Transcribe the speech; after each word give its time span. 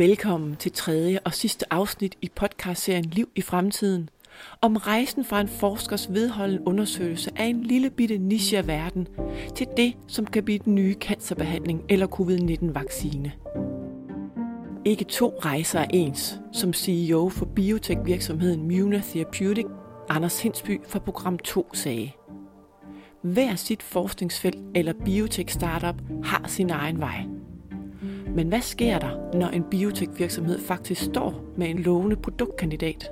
Velkommen 0.00 0.56
til 0.56 0.72
tredje 0.72 1.18
og 1.24 1.34
sidste 1.34 1.72
afsnit 1.72 2.16
i 2.22 2.30
podcastserien 2.36 3.04
Liv 3.04 3.28
i 3.34 3.42
fremtiden. 3.42 4.08
Om 4.60 4.76
rejsen 4.76 5.24
fra 5.24 5.40
en 5.40 5.48
forskers 5.48 6.12
vedholdende 6.12 6.66
undersøgelse 6.66 7.30
af 7.36 7.44
en 7.44 7.62
lille 7.62 7.90
bitte 7.90 8.18
niche 8.18 8.58
af 8.58 8.66
verden 8.66 9.08
til 9.56 9.66
det, 9.76 9.96
som 10.08 10.26
kan 10.26 10.44
blive 10.44 10.58
den 10.58 10.74
nye 10.74 10.94
cancerbehandling 10.94 11.84
eller 11.88 12.06
covid-19-vaccine. 12.06 13.32
Ikke 14.84 15.04
to 15.04 15.38
rejser 15.44 15.80
er 15.80 15.86
ens, 15.90 16.40
som 16.52 16.72
CEO 16.72 17.28
for 17.28 17.46
biotech-virksomheden 17.46 18.62
Muna 18.62 19.02
Therapeutic, 19.04 19.66
Anders 20.08 20.42
Hinsby 20.42 20.80
fra 20.88 20.98
program 20.98 21.38
2 21.38 21.74
sagde. 21.74 22.10
Hver 23.22 23.54
sit 23.54 23.82
forskningsfelt 23.82 24.58
eller 24.74 24.92
biotech-startup 25.04 26.02
har 26.24 26.48
sin 26.48 26.70
egen 26.70 27.00
vej– 27.00 27.24
men 28.34 28.48
hvad 28.48 28.60
sker 28.60 28.98
der, 28.98 29.38
når 29.38 29.48
en 29.48 29.64
biotech-virksomhed 29.70 30.58
faktisk 30.58 31.02
står 31.02 31.44
med 31.56 31.70
en 31.70 31.78
lovende 31.78 32.16
produktkandidat? 32.16 33.10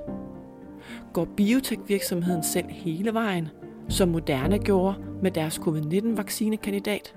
Går 1.13 1.25
biotech-virksomheden 1.37 2.43
selv 2.43 2.65
hele 2.69 3.13
vejen, 3.13 3.47
som 3.89 4.09
Moderna 4.09 4.57
gjorde 4.57 4.95
med 5.21 5.31
deres 5.31 5.55
covid-19-vaccinekandidat? 5.55 7.15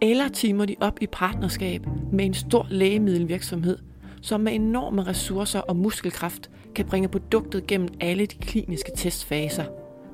Eller 0.00 0.28
timer 0.28 0.64
de 0.64 0.76
op 0.80 0.98
i 1.00 1.06
partnerskab 1.06 1.86
med 2.12 2.24
en 2.24 2.34
stor 2.34 2.66
lægemiddelvirksomhed, 2.70 3.78
som 4.22 4.40
med 4.40 4.54
enorme 4.54 5.02
ressourcer 5.02 5.60
og 5.60 5.76
muskelkraft 5.76 6.50
kan 6.74 6.86
bringe 6.86 7.08
produktet 7.08 7.66
gennem 7.66 7.88
alle 8.00 8.26
de 8.26 8.36
kliniske 8.36 8.90
testfaser, 8.96 9.64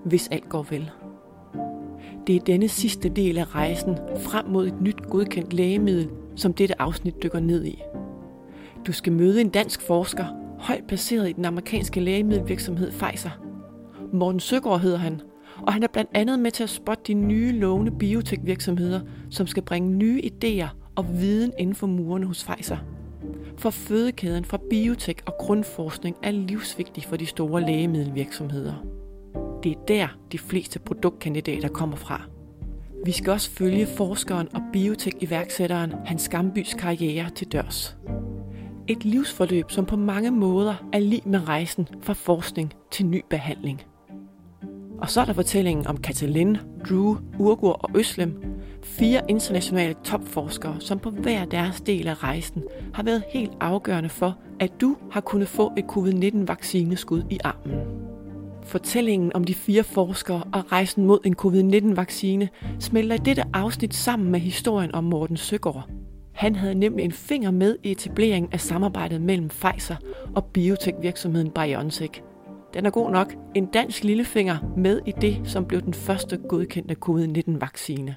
hvis 0.05 0.29
alt 0.29 0.49
går 0.49 0.67
vel? 0.71 0.91
Det 2.27 2.37
er 2.37 2.41
denne 2.41 2.69
sidste 2.69 3.09
del 3.09 3.39
af 3.39 3.55
rejsen 3.55 3.99
frem 4.17 4.47
mod 4.47 4.67
et 4.67 4.81
nyt 4.81 5.03
godkendt 5.11 5.53
lægemiddel, 5.53 6.09
som 6.37 6.53
dette 6.53 6.83
afsnit 6.83 7.23
dykker 7.23 7.41
ned 7.41 7.65
i. 7.65 7.83
Du 8.87 8.93
skal 8.93 9.13
møde 9.13 9.41
en 9.41 9.49
dansk 9.49 9.81
forsker, 9.81 10.25
højt 10.59 10.85
placeret 10.89 11.29
i 11.29 11.33
den 11.33 11.45
amerikanske 11.45 12.01
lægemiddelvirksomhed 12.01 12.91
Pfizer. 12.91 13.31
Morten 14.13 14.41
Søgaard 14.41 14.81
hedder 14.81 14.99
han, 14.99 15.21
og 15.63 15.73
han 15.73 15.83
er 15.83 15.89
blandt 15.93 16.11
andet 16.15 16.39
med 16.39 16.51
til 16.51 16.63
at 16.63 16.71
spotte 16.71 17.03
de 17.07 17.15
nye 17.15 17.53
lovende 17.53 17.93
biotech-virksomheder, 17.99 19.01
som 19.31 19.47
skal 19.47 19.63
bringe 19.63 19.91
nye 19.91 20.23
idéer 20.25 20.69
og 20.97 21.21
viden 21.21 21.53
inden 21.59 21.75
for 21.75 21.87
murene 21.87 22.27
hos 22.27 22.45
Pfizer. 22.45 22.77
For 23.59 23.71
fødekæden 23.71 24.45
fra 24.45 24.59
biotech 24.71 25.19
og 25.27 25.35
grundforskning 25.39 26.17
er 26.23 26.31
livsvigtig 26.31 27.05
for 27.05 27.17
de 27.17 27.27
store 27.27 27.61
lægemiddelvirksomheder. 27.61 29.02
Det 29.63 29.73
er 29.73 29.85
der, 29.89 30.09
de 30.33 30.39
fleste 30.39 30.79
produktkandidater 30.79 31.69
kommer 31.69 31.97
fra. 31.97 32.21
Vi 33.05 33.13
skal 33.13 33.33
også 33.33 33.51
følge 33.51 33.87
forskeren 33.87 34.49
og 34.55 34.61
biotek-iværksætteren 34.73 35.93
Hans 36.05 36.29
Gambys 36.29 36.75
karriere 36.75 37.31
til 37.31 37.53
dørs. 37.53 37.97
Et 38.89 39.05
livsforløb, 39.05 39.71
som 39.71 39.87
på 39.87 39.97
mange 39.97 40.31
måder 40.31 40.75
er 40.93 40.99
lige 40.99 41.23
med 41.25 41.49
rejsen 41.49 41.89
fra 42.01 42.13
forskning 42.13 42.73
til 42.91 43.07
ny 43.07 43.25
behandling. 43.31 43.83
Og 44.99 45.11
så 45.11 45.21
er 45.21 45.25
der 45.25 45.33
fortællingen 45.33 45.87
om 45.87 45.97
Katalin, 45.97 46.57
Drew, 46.89 47.17
Urgur 47.39 47.73
og 47.73 47.91
Øslem, 47.95 48.45
fire 48.83 49.21
internationale 49.29 49.95
topforskere, 50.05 50.77
som 50.81 50.99
på 50.99 51.11
hver 51.11 51.45
deres 51.45 51.81
del 51.81 52.09
af 52.09 52.23
rejsen 52.23 52.63
har 52.95 53.03
været 53.03 53.23
helt 53.33 53.53
afgørende 53.61 54.09
for, 54.09 54.39
at 54.61 54.73
du 54.81 54.97
har 55.13 55.21
kunnet 55.21 55.49
få 55.49 55.73
et 55.77 55.85
covid-19-vaccineskud 55.85 57.23
i 57.31 57.39
armen. 57.45 58.12
Fortællingen 58.73 59.33
om 59.35 59.45
de 59.45 59.55
fire 59.55 59.83
forskere 59.83 60.43
og 60.53 60.73
rejsen 60.73 61.05
mod 61.05 61.19
en 61.25 61.35
covid-19-vaccine 61.35 62.49
smelter 62.81 63.15
i 63.15 63.19
dette 63.19 63.43
afsnit 63.53 63.95
sammen 63.95 64.31
med 64.31 64.41
historien 64.41 64.95
om 64.95 65.05
Morten 65.05 65.37
Søgaard. 65.37 65.89
Han 66.35 66.57
havde 66.57 66.75
nemlig 66.75 67.05
en 67.05 67.13
finger 67.13 67.51
med 67.51 67.77
i 67.83 67.91
etableringen 67.91 68.53
af 68.53 68.61
samarbejdet 68.61 69.21
mellem 69.21 69.49
Pfizer 69.49 69.97
og 70.37 70.45
biotekvirksomheden 70.45 71.51
BioNTech. 71.51 72.23
Den 72.75 72.87
er 72.87 72.91
god 72.91 73.11
nok. 73.11 73.35
En 73.55 73.67
dansk 73.67 74.05
lillefinger 74.05 74.59
med 74.77 75.01
i 75.07 75.13
det, 75.21 75.41
som 75.45 75.65
blev 75.65 75.81
den 75.81 75.95
første 75.95 76.37
godkendte 76.37 76.95
covid-19-vaccine. 76.95 78.17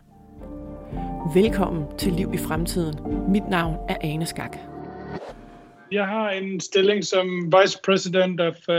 Velkommen 1.33 1.83
til 1.97 2.13
Liv 2.13 2.33
i 2.33 2.37
fremtiden. 2.37 2.95
Mit 3.31 3.49
navn 3.49 3.75
er 3.89 3.95
Ane 4.01 4.25
Skak. 4.25 4.57
Jeg 5.91 6.07
har 6.07 6.29
en 6.29 6.59
stilling 6.59 7.03
som 7.03 7.27
Vice 7.27 7.79
President 7.85 8.41
of 8.41 8.55
uh 8.69 8.75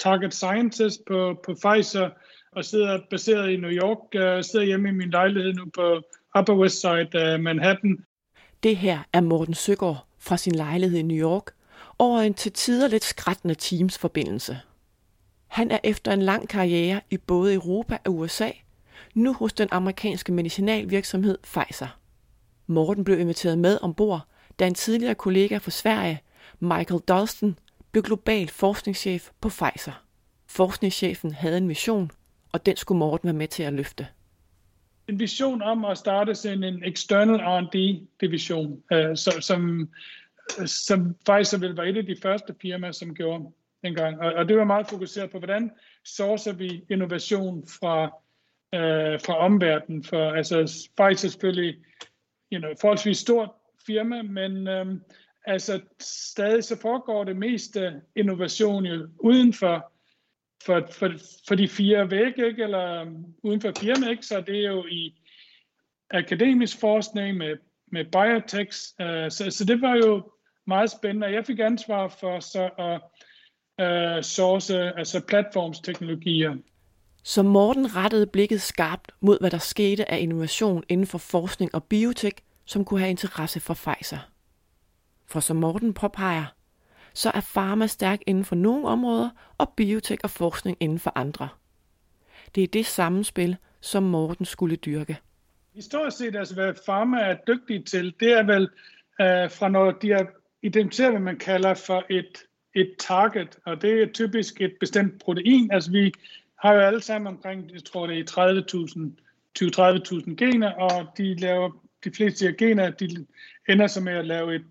target 0.00 0.34
scientist 0.34 1.00
på, 1.06 1.40
på 1.44 1.54
Pfizer, 1.54 2.10
og 2.52 2.64
sidder 2.64 3.00
baseret 3.10 3.50
i 3.50 3.56
New 3.56 3.70
York, 3.70 3.98
uh, 4.14 4.44
sidder 4.44 4.66
hjemme 4.66 4.88
i 4.88 4.92
min 4.92 5.10
lejlighed 5.10 5.52
nu 5.52 5.64
på 5.74 6.00
Upper 6.38 6.54
West 6.54 6.80
Side 6.80 7.08
af 7.14 7.40
Manhattan. 7.40 8.04
Det 8.62 8.76
her 8.76 8.98
er 9.12 9.20
Morten 9.20 9.54
Søgaard 9.54 10.06
fra 10.18 10.36
sin 10.36 10.54
lejlighed 10.54 10.98
i 10.98 11.02
New 11.02 11.16
York, 11.16 11.50
over 11.98 12.20
en 12.20 12.34
til 12.34 12.52
tider 12.52 12.88
lidt 12.88 13.04
skrættende 13.04 13.54
Teams-forbindelse. 13.54 14.58
Han 15.46 15.70
er 15.70 15.78
efter 15.84 16.12
en 16.12 16.22
lang 16.22 16.48
karriere 16.48 17.00
i 17.10 17.16
både 17.16 17.54
Europa 17.54 17.98
og 18.06 18.16
USA, 18.16 18.50
nu 19.14 19.32
hos 19.32 19.52
den 19.52 19.68
amerikanske 19.70 20.32
medicinalvirksomhed 20.32 21.38
Pfizer. 21.42 21.98
Morten 22.66 23.04
blev 23.04 23.20
inviteret 23.20 23.58
med 23.58 23.78
ombord, 23.82 24.20
da 24.58 24.66
en 24.66 24.74
tidligere 24.74 25.14
kollega 25.14 25.58
fra 25.58 25.70
Sverige, 25.70 26.20
Michael 26.60 27.00
Dalston, 27.08 27.58
blev 27.92 28.02
global 28.02 28.48
forskningschef 28.48 29.30
på 29.40 29.48
Pfizer. 29.48 30.04
Forskningschefen 30.46 31.32
havde 31.32 31.58
en 31.58 31.66
mission, 31.66 32.10
og 32.52 32.66
den 32.66 32.76
skulle 32.76 32.98
Morten 32.98 33.26
være 33.26 33.36
med 33.36 33.48
til 33.48 33.62
at 33.62 33.72
løfte. 33.72 34.06
En 35.08 35.18
vision 35.18 35.62
om 35.62 35.84
at 35.84 35.98
starte 35.98 36.34
sådan 36.34 36.64
en 36.64 36.84
external 36.84 37.40
R&D-division, 37.40 38.82
øh, 38.92 39.16
som, 39.16 39.88
som 40.66 41.14
Pfizer 41.14 41.58
ville 41.58 41.76
være 41.76 41.88
et 41.88 41.96
af 41.96 42.06
de 42.06 42.16
første 42.22 42.54
firmaer, 42.62 42.92
som 42.92 43.14
gjorde 43.14 43.44
dengang. 43.84 44.20
Og, 44.20 44.32
og 44.32 44.48
det 44.48 44.56
var 44.56 44.64
meget 44.64 44.86
fokuseret 44.90 45.30
på, 45.30 45.38
hvordan 45.38 45.70
sourcer 46.04 46.52
vi 46.52 46.84
innovation 46.90 47.68
fra, 47.68 48.04
øh, 48.74 49.20
fra 49.20 49.38
omverdenen. 49.38 50.04
For 50.04 50.30
altså, 50.30 50.88
Pfizer 50.96 51.26
er 51.26 51.30
selvfølgelig 51.30 51.76
you 52.52 52.58
know, 52.58 52.70
forholdsvis 52.80 53.18
stort 53.18 53.50
firma, 53.86 54.22
men 54.22 54.68
øh, 54.68 54.86
altså 55.46 55.80
stadig 56.00 56.64
så 56.64 56.76
foregår 56.80 57.24
det 57.24 57.36
meste 57.36 57.80
øh, 57.80 57.92
innovation 58.16 58.84
jo 58.84 59.08
uden 59.18 59.52
for, 59.52 59.92
for, 60.64 60.88
for, 60.92 61.12
for 61.48 61.54
de 61.54 61.68
fire 61.68 62.10
vægge, 62.10 62.46
ikke? 62.46 62.62
eller 62.62 63.00
øhm, 63.00 63.24
uden 63.42 63.60
for 63.60 63.72
firma, 63.80 64.10
ikke? 64.10 64.26
så 64.26 64.40
det 64.40 64.56
er 64.56 64.70
jo 64.70 64.86
i 64.86 65.14
akademisk 66.10 66.80
forskning 66.80 67.36
med, 67.36 67.56
med 67.92 68.04
biotech, 68.04 68.78
uh, 69.00 69.06
øh, 69.06 69.30
så, 69.30 69.50
så 69.50 69.64
det 69.64 69.80
var 69.80 69.94
jo 69.94 70.32
meget 70.66 70.90
spændende, 70.90 71.26
jeg 71.26 71.46
fik 71.46 71.58
ansvar 71.58 72.08
for 72.08 72.40
så 72.40 72.70
at 72.78 73.00
uh, 73.82 74.22
source, 74.22 74.98
altså 74.98 75.20
platformsteknologier. 75.28 76.56
Så 77.22 77.42
Morten 77.42 77.96
rettede 77.96 78.26
blikket 78.26 78.60
skarpt 78.60 79.12
mod, 79.20 79.40
hvad 79.40 79.50
der 79.50 79.58
skete 79.58 80.10
af 80.10 80.18
innovation 80.20 80.84
inden 80.88 81.06
for 81.06 81.18
forskning 81.18 81.74
og 81.74 81.84
biotek, 81.84 82.42
som 82.64 82.84
kunne 82.84 83.00
have 83.00 83.10
interesse 83.10 83.60
for 83.60 83.74
Pfizer. 83.74 84.18
For 85.30 85.40
som 85.40 85.56
Morten 85.56 85.94
påpeger, 85.94 86.44
så 87.14 87.30
er 87.34 87.40
pharma 87.54 87.86
stærk 87.86 88.20
inden 88.26 88.44
for 88.44 88.54
nogle 88.54 88.88
områder, 88.88 89.30
og 89.58 89.72
biotek 89.76 90.18
og 90.24 90.30
forskning 90.30 90.76
inden 90.80 90.98
for 90.98 91.12
andre. 91.14 91.48
Det 92.54 92.62
er 92.62 92.66
det 92.66 92.86
sammenspil, 92.86 93.56
som 93.80 94.02
Morten 94.02 94.46
skulle 94.46 94.76
dyrke. 94.76 95.18
Historisk 95.74 96.16
set, 96.16 96.36
altså 96.36 96.54
hvad 96.54 96.74
pharma 96.86 97.20
er 97.20 97.36
dygtig 97.46 97.84
til, 97.84 98.14
det 98.20 98.32
er 98.32 98.42
vel 98.42 98.62
øh, 99.20 99.50
fra 99.50 99.68
når 99.68 99.90
de 99.90 100.10
har 100.10 100.26
identificeret, 100.62 101.12
hvad 101.12 101.20
man 101.20 101.38
kalder 101.38 101.74
for 101.74 102.04
et, 102.10 102.38
et 102.74 102.94
target, 102.98 103.58
og 103.66 103.82
det 103.82 104.02
er 104.02 104.06
typisk 104.12 104.60
et 104.60 104.72
bestemt 104.80 105.20
protein. 105.20 105.70
Altså 105.72 105.90
vi 105.90 106.12
har 106.58 106.74
jo 106.74 106.80
alle 106.80 107.02
sammen 107.02 107.26
omkring, 107.34 107.70
jeg 107.72 107.84
tror 107.84 108.06
det 108.06 108.18
er 108.18 108.24
30.000 108.24 109.20
20-30.000 109.58 110.34
gener, 110.34 110.72
og 110.72 111.06
de 111.18 111.34
laver 111.34 111.70
de 112.04 112.10
fleste 112.10 112.46
af 112.46 112.56
gener, 112.56 112.90
de 112.90 113.26
ender 113.68 113.86
så 113.86 114.00
med 114.00 114.12
at 114.12 114.26
lave 114.26 114.54
et 114.54 114.64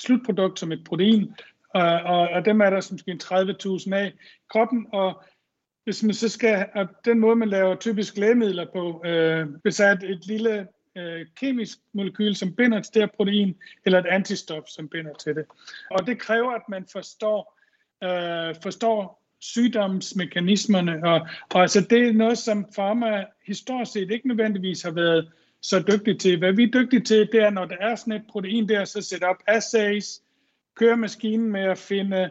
slutprodukt 0.00 0.58
som 0.58 0.72
et 0.72 0.84
protein, 0.84 1.34
og, 1.74 1.82
og, 1.82 2.28
og 2.28 2.44
dem 2.44 2.60
er 2.60 2.70
der 2.70 2.80
som 2.80 2.94
måske 2.94 3.18
30.000 3.22 3.94
af 3.94 4.06
i 4.06 4.18
kroppen, 4.50 4.86
og 4.92 5.22
hvis 5.84 6.02
man 6.02 6.14
så 6.14 6.28
skal, 6.28 6.66
og 6.74 6.88
den 7.04 7.18
måde 7.18 7.36
man 7.36 7.48
laver 7.48 7.74
typisk 7.74 8.16
lægemidler 8.16 8.66
på, 8.72 9.02
øh, 9.06 9.46
hvis 9.62 9.80
er 9.80 9.92
et, 9.92 10.02
et 10.02 10.26
lille 10.26 10.68
øh, 10.96 11.26
kemisk 11.36 11.78
molekyl, 11.92 12.34
som 12.34 12.54
binder 12.54 12.80
til 12.80 12.94
det 12.94 13.02
her 13.02 13.08
protein, 13.16 13.56
eller 13.84 13.98
et 13.98 14.06
antistof, 14.06 14.64
som 14.66 14.88
binder 14.88 15.14
til 15.14 15.34
det. 15.34 15.44
Og 15.90 16.06
det 16.06 16.18
kræver, 16.18 16.50
at 16.50 16.68
man 16.68 16.86
forstår, 16.92 17.58
øh, 18.04 18.54
forstår 18.62 19.22
sygdomsmekanismerne, 19.40 21.04
og, 21.04 21.28
og 21.54 21.60
altså 21.60 21.80
det 21.90 22.08
er 22.08 22.12
noget, 22.12 22.38
som 22.38 22.66
pharma 22.74 23.24
historisk 23.46 23.92
set 23.92 24.10
ikke 24.10 24.28
nødvendigvis 24.28 24.82
har 24.82 24.90
været 24.90 25.30
så 25.62 25.84
dygtige 25.92 26.18
til. 26.18 26.38
Hvad 26.38 26.52
vi 26.52 26.62
er 26.62 26.70
dygtige 26.70 27.02
til, 27.02 27.28
det 27.32 27.42
er, 27.42 27.50
når 27.50 27.64
der 27.64 27.76
er 27.80 27.94
sådan 27.94 28.12
et 28.12 28.22
protein 28.30 28.68
der, 28.68 28.84
så 28.84 29.02
sætte 29.02 29.24
op 29.24 29.36
assays, 29.46 30.22
køre 30.74 30.96
maskinen 30.96 31.50
med 31.50 31.60
at 31.60 31.78
finde 31.78 32.30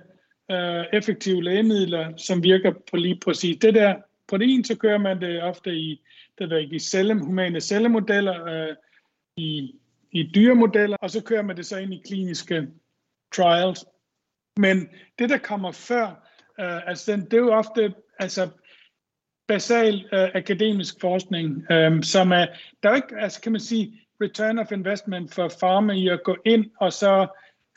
øh, 0.52 0.86
effektive 0.94 1.44
lægemidler, 1.44 2.18
som 2.18 2.44
virker 2.44 2.74
på 2.92 2.98
lige 2.98 3.20
præcis 3.26 3.58
det 3.62 3.74
der 3.74 3.96
protein, 4.28 4.64
så 4.64 4.76
kører 4.76 4.98
man 4.98 5.22
det 5.22 5.44
ofte 5.44 5.76
i, 5.76 6.02
det 6.40 6.50
der, 6.50 6.58
i 6.58 6.80
celle, 6.80 7.20
humane 7.20 7.62
cellemodeller, 7.62 8.46
øh, 8.46 8.76
i, 9.38 9.76
i 10.12 10.32
dyremodeller, 10.36 10.98
og 11.02 11.10
så 11.10 11.24
kører 11.24 11.42
man 11.42 11.58
det 11.58 11.66
så 11.66 11.78
ind 11.78 11.94
i 11.94 12.02
kliniske 12.06 12.68
trials. 13.36 13.86
Men 14.58 14.90
det, 15.20 15.30
der 15.30 15.38
kommer 15.38 15.72
før, 15.72 16.06
øh, 16.60 16.88
altså 16.88 17.16
det 17.16 17.34
er 17.34 17.38
jo 17.38 17.54
ofte 17.54 17.94
altså, 18.20 18.50
basal 19.50 20.06
øh, 20.14 20.30
akademisk 20.34 21.02
forskning, 21.02 21.72
øh, 21.72 22.04
som 22.04 22.32
er, 22.32 22.46
der 22.84 22.90
er 22.90 22.96
ikke, 22.96 23.16
altså 23.20 23.42
kan 23.42 23.52
man 23.52 23.62
sige, 23.62 24.02
return 24.22 24.60
of 24.60 24.72
investment 24.72 25.34
for 25.34 25.52
pharma 25.60 25.94
i 25.94 26.08
at 26.08 26.24
gå 26.24 26.36
ind 26.46 26.66
og 26.80 26.94
så 26.94 27.28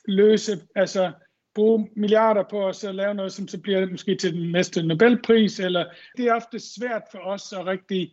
løse, 0.09 0.61
altså 0.75 1.13
bruge 1.55 1.89
milliarder 1.97 2.45
på 2.51 2.69
at 2.69 2.77
så 2.77 2.93
lave 2.93 3.15
noget, 3.15 3.33
som 3.33 3.49
så 3.49 3.59
bliver 3.59 3.91
måske 3.91 4.15
til 4.15 4.35
den 4.35 4.53
næste 4.53 4.83
Nobelpris, 4.83 5.61
eller 5.61 5.85
det 6.17 6.27
er 6.27 6.35
ofte 6.35 6.59
svært 6.59 7.03
for 7.13 7.19
os 7.19 7.53
at 7.53 7.67
rigtig 7.67 8.13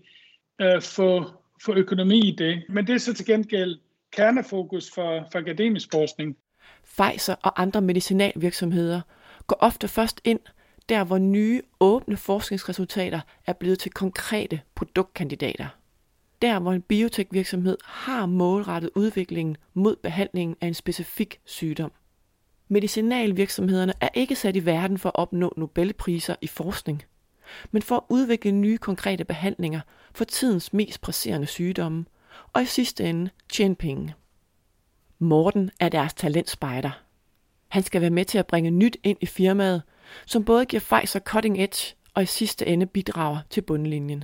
øh, 0.62 0.82
få, 0.82 1.26
få 1.66 1.74
økonomi 1.74 2.20
i 2.20 2.36
det. 2.36 2.64
Men 2.70 2.88
det 2.88 2.96
er 2.96 3.00
så 3.00 3.14
til 3.14 3.26
gengæld 3.26 3.80
kernefokus 4.12 4.92
for, 4.96 5.28
for 5.32 5.40
akademisk 5.40 5.88
forskning. 5.92 6.38
Pfizer 6.84 7.36
og 7.42 7.62
andre 7.62 7.82
medicinalvirksomheder 7.82 9.02
går 9.48 9.58
ofte 9.60 9.88
først 9.88 10.22
ind, 10.24 10.40
der 10.90 11.04
hvor 11.04 11.18
nye, 11.18 11.62
åbne 11.80 12.18
forskningsresultater 12.18 13.20
er 13.48 13.54
blevet 13.54 13.80
til 13.80 13.92
konkrete 13.92 14.62
produktkandidater. 14.76 15.68
Der 16.42 16.60
hvor 16.60 16.74
en 16.74 16.82
biotekvirksomhed 16.82 17.78
har 17.86 18.26
målrettet 18.26 18.90
udviklingen 18.96 19.58
mod 19.74 19.96
behandlingen 19.96 20.58
af 20.62 20.68
en 20.68 20.74
specifik 20.74 21.40
sygdom. 21.46 21.92
Medicinalvirksomhederne 22.68 23.94
er 24.02 24.10
ikke 24.14 24.36
sat 24.36 24.56
i 24.56 24.66
verden 24.66 24.98
for 24.98 25.10
at 25.10 25.16
opnå 25.16 25.54
Nobelpriser 25.58 26.36
i 26.42 26.48
forskning, 26.48 27.04
men 27.72 27.82
for 27.82 27.96
at 27.96 28.04
udvikle 28.10 28.52
nye 28.52 28.78
konkrete 28.78 29.26
behandlinger 29.26 29.82
for 30.14 30.26
tidens 30.26 30.74
mest 30.74 31.02
presserende 31.02 31.48
sygdomme, 31.48 32.06
og 32.54 32.62
i 32.62 32.66
sidste 32.66 33.04
ende 33.04 33.30
tjene 33.52 33.76
penge. 33.76 34.14
Morten 35.20 35.72
er 35.80 35.90
deres 35.90 36.14
talentspejder. 36.14 36.92
Han 37.68 37.84
skal 37.84 38.02
være 38.02 38.10
med 38.10 38.26
til 38.26 38.38
at 38.38 38.48
bringe 38.48 38.72
nyt 38.72 38.98
ind 39.04 39.18
i 39.22 39.26
firmaet, 39.26 39.82
som 40.26 40.46
både 40.46 40.66
giver 40.66 40.82
Pfizer 40.82 41.20
cutting 41.20 41.64
edge 41.64 41.96
og 42.14 42.24
i 42.24 42.26
sidste 42.26 42.68
ende 42.68 42.86
bidrager 42.86 43.38
til 43.50 43.62
bundlinjen. 43.62 44.24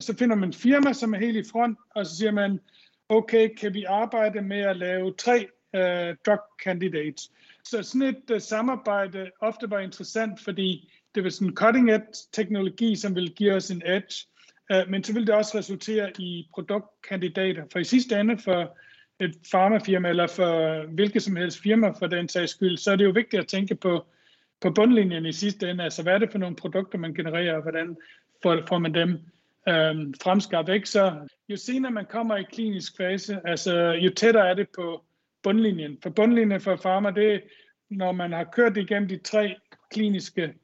Så 0.00 0.16
finder 0.18 0.36
man 0.36 0.52
firma, 0.52 0.92
som 0.92 1.14
er 1.14 1.18
helt 1.18 1.36
i 1.36 1.50
front, 1.52 1.78
og 1.94 2.06
så 2.06 2.16
siger 2.16 2.32
man, 2.32 2.60
okay, 3.08 3.48
kan 3.60 3.74
vi 3.74 3.84
arbejde 3.84 4.42
med 4.42 4.60
at 4.60 4.76
lave 4.76 5.14
tre 5.18 5.48
uh, 5.76 6.16
drug 6.26 6.40
candidates? 6.64 7.30
Så 7.64 7.82
sådan 7.82 8.02
et 8.02 8.30
uh, 8.34 8.40
samarbejde 8.40 9.30
ofte 9.40 9.70
var 9.70 9.78
interessant, 9.78 10.40
fordi 10.40 10.92
det 11.14 11.24
var 11.24 11.30
sådan 11.30 11.54
cutting 11.54 11.90
edge 11.90 12.28
teknologi, 12.32 12.96
som 12.96 13.14
vil 13.14 13.32
give 13.32 13.52
os 13.52 13.70
en 13.70 13.82
edge, 13.86 14.26
uh, 14.74 14.90
men 14.90 15.04
så 15.04 15.12
vil 15.12 15.26
det 15.26 15.34
også 15.34 15.58
resultere 15.58 16.12
i 16.18 16.48
produktkandidater. 16.54 17.64
For 17.72 17.78
i 17.78 17.84
sidste 17.84 18.20
ende 18.20 18.38
for 18.38 18.76
et 19.20 19.34
farmafirma, 19.50 20.08
eller 20.08 20.26
for 20.26 20.82
hvilket 20.86 21.22
som 21.22 21.36
helst 21.36 21.58
firma 21.58 21.90
for 21.90 22.06
den 22.06 22.28
sags 22.28 22.50
skyld, 22.50 22.76
så 22.76 22.92
er 22.92 22.96
det 22.96 23.04
jo 23.04 23.10
vigtigt 23.10 23.40
at 23.40 23.48
tænke 23.48 23.74
på, 23.74 24.06
på 24.60 24.70
bundlinjen 24.70 25.26
i 25.26 25.32
sidste 25.32 25.70
ende. 25.70 25.84
Altså, 25.84 26.02
hvad 26.02 26.14
er 26.14 26.18
det 26.18 26.30
for 26.30 26.38
nogle 26.38 26.56
produkter, 26.56 26.98
man 26.98 27.14
genererer, 27.14 27.56
og 27.56 27.62
hvordan 27.62 27.96
får, 28.42 28.62
får 28.68 28.78
man 28.78 28.94
dem 28.94 29.10
øhm, 29.68 30.14
fremskabt? 30.22 30.68
Ikke? 30.68 30.88
Så 30.88 31.28
jo 31.48 31.56
senere 31.56 31.92
man 31.92 32.06
kommer 32.06 32.36
i 32.36 32.42
klinisk 32.42 32.96
fase, 32.96 33.40
altså, 33.44 33.74
jo 33.74 34.10
tættere 34.10 34.48
er 34.48 34.54
det 34.54 34.68
på 34.76 35.04
bundlinjen. 35.42 35.98
For 36.02 36.10
bundlinjen 36.10 36.60
for 36.60 36.76
farma, 36.76 37.10
det 37.10 37.34
er, 37.34 37.38
når 37.90 38.12
man 38.12 38.32
har 38.32 38.44
kørt 38.44 38.76
igennem 38.76 39.08
de 39.08 39.18
tre 39.18 39.56
kliniske 39.90 40.54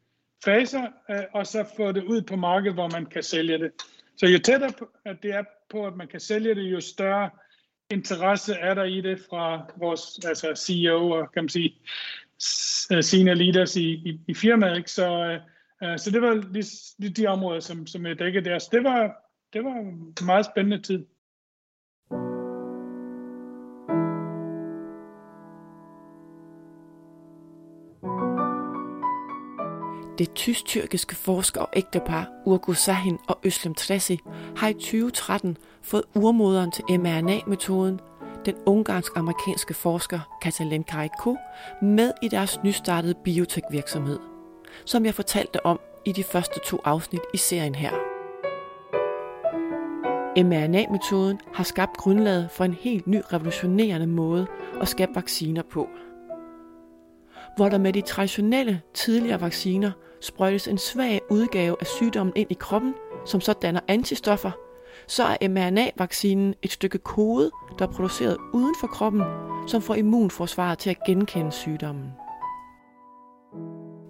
faser, 0.44 0.86
øh, 1.10 1.24
og 1.32 1.46
så 1.46 1.64
få 1.76 1.92
det 1.92 2.04
ud 2.04 2.22
på 2.22 2.36
markedet, 2.36 2.74
hvor 2.74 2.90
man 2.90 3.06
kan 3.06 3.22
sælge 3.22 3.58
det. 3.58 3.70
Så 4.16 4.26
jo 4.26 4.38
tættere 4.38 4.72
på, 4.78 4.88
at 5.04 5.16
det 5.22 5.34
er 5.34 5.44
på, 5.70 5.86
at 5.86 5.96
man 5.96 6.08
kan 6.08 6.20
sælge 6.20 6.54
det, 6.54 6.62
jo 6.62 6.80
større 6.80 7.30
interesse 7.90 8.54
er 8.54 8.74
der 8.74 8.84
i 8.84 9.00
det 9.00 9.20
fra 9.30 9.66
vores 9.76 10.20
altså 10.24 10.52
CEO 10.66 11.10
og 11.10 11.32
kan 11.32 11.42
man 11.42 11.48
sige 11.48 11.74
Øh, 12.92 13.02
senior 13.02 13.34
leaders 13.34 13.76
i, 13.76 13.90
i, 13.90 14.20
i 14.28 14.34
firmaet. 14.34 14.76
Ikke? 14.76 14.90
Så, 14.90 15.08
øh, 15.08 15.40
øh, 15.90 15.98
så 15.98 16.10
det 16.10 16.22
var 16.22 16.34
lige, 16.52 16.66
lige 16.98 17.14
de 17.14 17.26
områder, 17.26 17.60
som, 17.60 17.86
som 17.86 18.06
jeg 18.06 18.18
dækkede 18.18 18.44
der. 18.44 18.58
Så 18.58 18.68
det 18.72 18.84
var, 18.84 19.14
det 19.52 19.64
var 19.64 19.70
en 19.70 20.26
meget 20.26 20.46
spændende 20.46 20.82
tid. 20.82 21.04
Det 30.18 30.34
tysk-tyrkiske 30.34 31.16
forsker 31.16 31.60
og 31.60 31.68
ægtepar 31.76 32.30
Urgu 32.46 32.72
Sahin 32.72 33.18
og 33.28 33.38
Øslem 33.44 33.74
Tresi 33.74 34.18
har 34.56 34.68
i 34.68 34.72
2013 34.72 35.56
fået 35.82 36.04
urmoderen 36.14 36.70
til 36.70 36.84
mRNA-metoden, 36.88 38.00
den 38.46 38.54
ungarsk-amerikanske 38.66 39.74
forsker 39.74 40.38
Katalin 40.42 40.84
Kariko, 40.84 41.36
med 41.82 42.12
i 42.22 42.28
deres 42.28 42.60
nystartede 42.64 43.14
biotekvirksomhed, 43.24 44.18
som 44.84 45.04
jeg 45.04 45.14
fortalte 45.14 45.66
om 45.66 45.80
i 46.04 46.12
de 46.12 46.24
første 46.24 46.60
to 46.60 46.80
afsnit 46.84 47.22
i 47.34 47.36
serien 47.36 47.74
her. 47.74 47.92
mRNA-metoden 50.36 51.40
har 51.54 51.64
skabt 51.64 51.96
grundlaget 51.96 52.50
for 52.50 52.64
en 52.64 52.74
helt 52.74 53.06
ny 53.06 53.20
revolutionerende 53.32 54.06
måde 54.06 54.46
at 54.80 54.88
skabe 54.88 55.14
vacciner 55.14 55.62
på– 55.62 55.88
hvor 57.56 57.68
der 57.68 57.78
med 57.78 57.92
de 57.92 58.00
traditionelle 58.00 58.80
tidligere 58.94 59.40
vacciner 59.40 59.90
sprøjtes 60.20 60.68
en 60.68 60.78
svag 60.78 61.20
udgave 61.30 61.76
af 61.80 61.86
sygdommen 61.86 62.32
ind 62.36 62.50
i 62.50 62.56
kroppen, 62.60 62.94
som 63.26 63.40
så 63.40 63.52
danner 63.52 63.80
antistoffer, 63.88 64.50
så 65.06 65.24
er 65.24 65.48
mRNA-vaccinen 65.48 66.54
et 66.62 66.72
stykke 66.72 66.98
kode, 66.98 67.50
der 67.78 67.86
er 67.86 67.92
produceret 67.92 68.36
uden 68.52 68.74
for 68.80 68.86
kroppen, 68.86 69.22
som 69.66 69.82
får 69.82 69.94
immunforsvaret 69.94 70.78
til 70.78 70.90
at 70.90 71.04
genkende 71.06 71.52
sygdommen. 71.52 72.12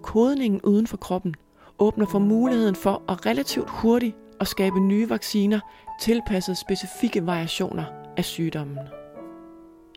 Kodningen 0.03 0.61
uden 0.61 0.87
for 0.87 0.97
kroppen 0.97 1.35
åbner 1.79 2.05
for 2.05 2.19
muligheden 2.19 2.75
for 2.75 3.03
at 3.09 3.25
relativt 3.25 3.69
hurtigt 3.69 4.15
at 4.39 4.47
skabe 4.47 4.79
nye 4.79 5.09
vacciner 5.09 5.59
tilpasset 6.01 6.57
specifikke 6.57 7.25
variationer 7.25 7.83
af 8.17 8.25
sygdommen. 8.25 8.79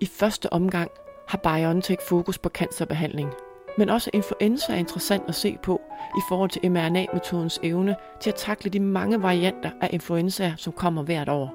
I 0.00 0.06
første 0.06 0.52
omgang 0.52 0.90
har 1.28 1.38
BioNTech 1.38 2.08
fokus 2.08 2.38
på 2.38 2.48
cancerbehandling. 2.48 3.30
Men 3.78 3.88
også 3.88 4.10
influenza 4.12 4.72
er 4.72 4.76
interessant 4.76 5.24
at 5.28 5.34
se 5.34 5.58
på 5.62 5.80
i 6.16 6.20
forhold 6.28 6.50
til 6.50 6.70
mRNA-metodens 6.70 7.60
evne 7.62 7.96
til 8.20 8.30
at 8.30 8.36
takle 8.36 8.70
de 8.70 8.80
mange 8.80 9.22
varianter 9.22 9.70
af 9.80 9.88
influenza, 9.92 10.54
som 10.56 10.72
kommer 10.72 11.02
hvert 11.02 11.28
år. 11.28 11.54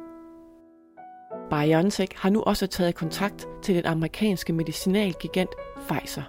BioNTech 1.49 2.17
har 2.17 2.29
nu 2.29 2.41
også 2.41 2.67
taget 2.67 2.95
kontakt 2.95 3.47
til 3.63 3.75
den 3.75 3.85
amerikanske 3.85 4.53
medicinalgigant 4.53 5.49
Pfizer. 5.87 6.23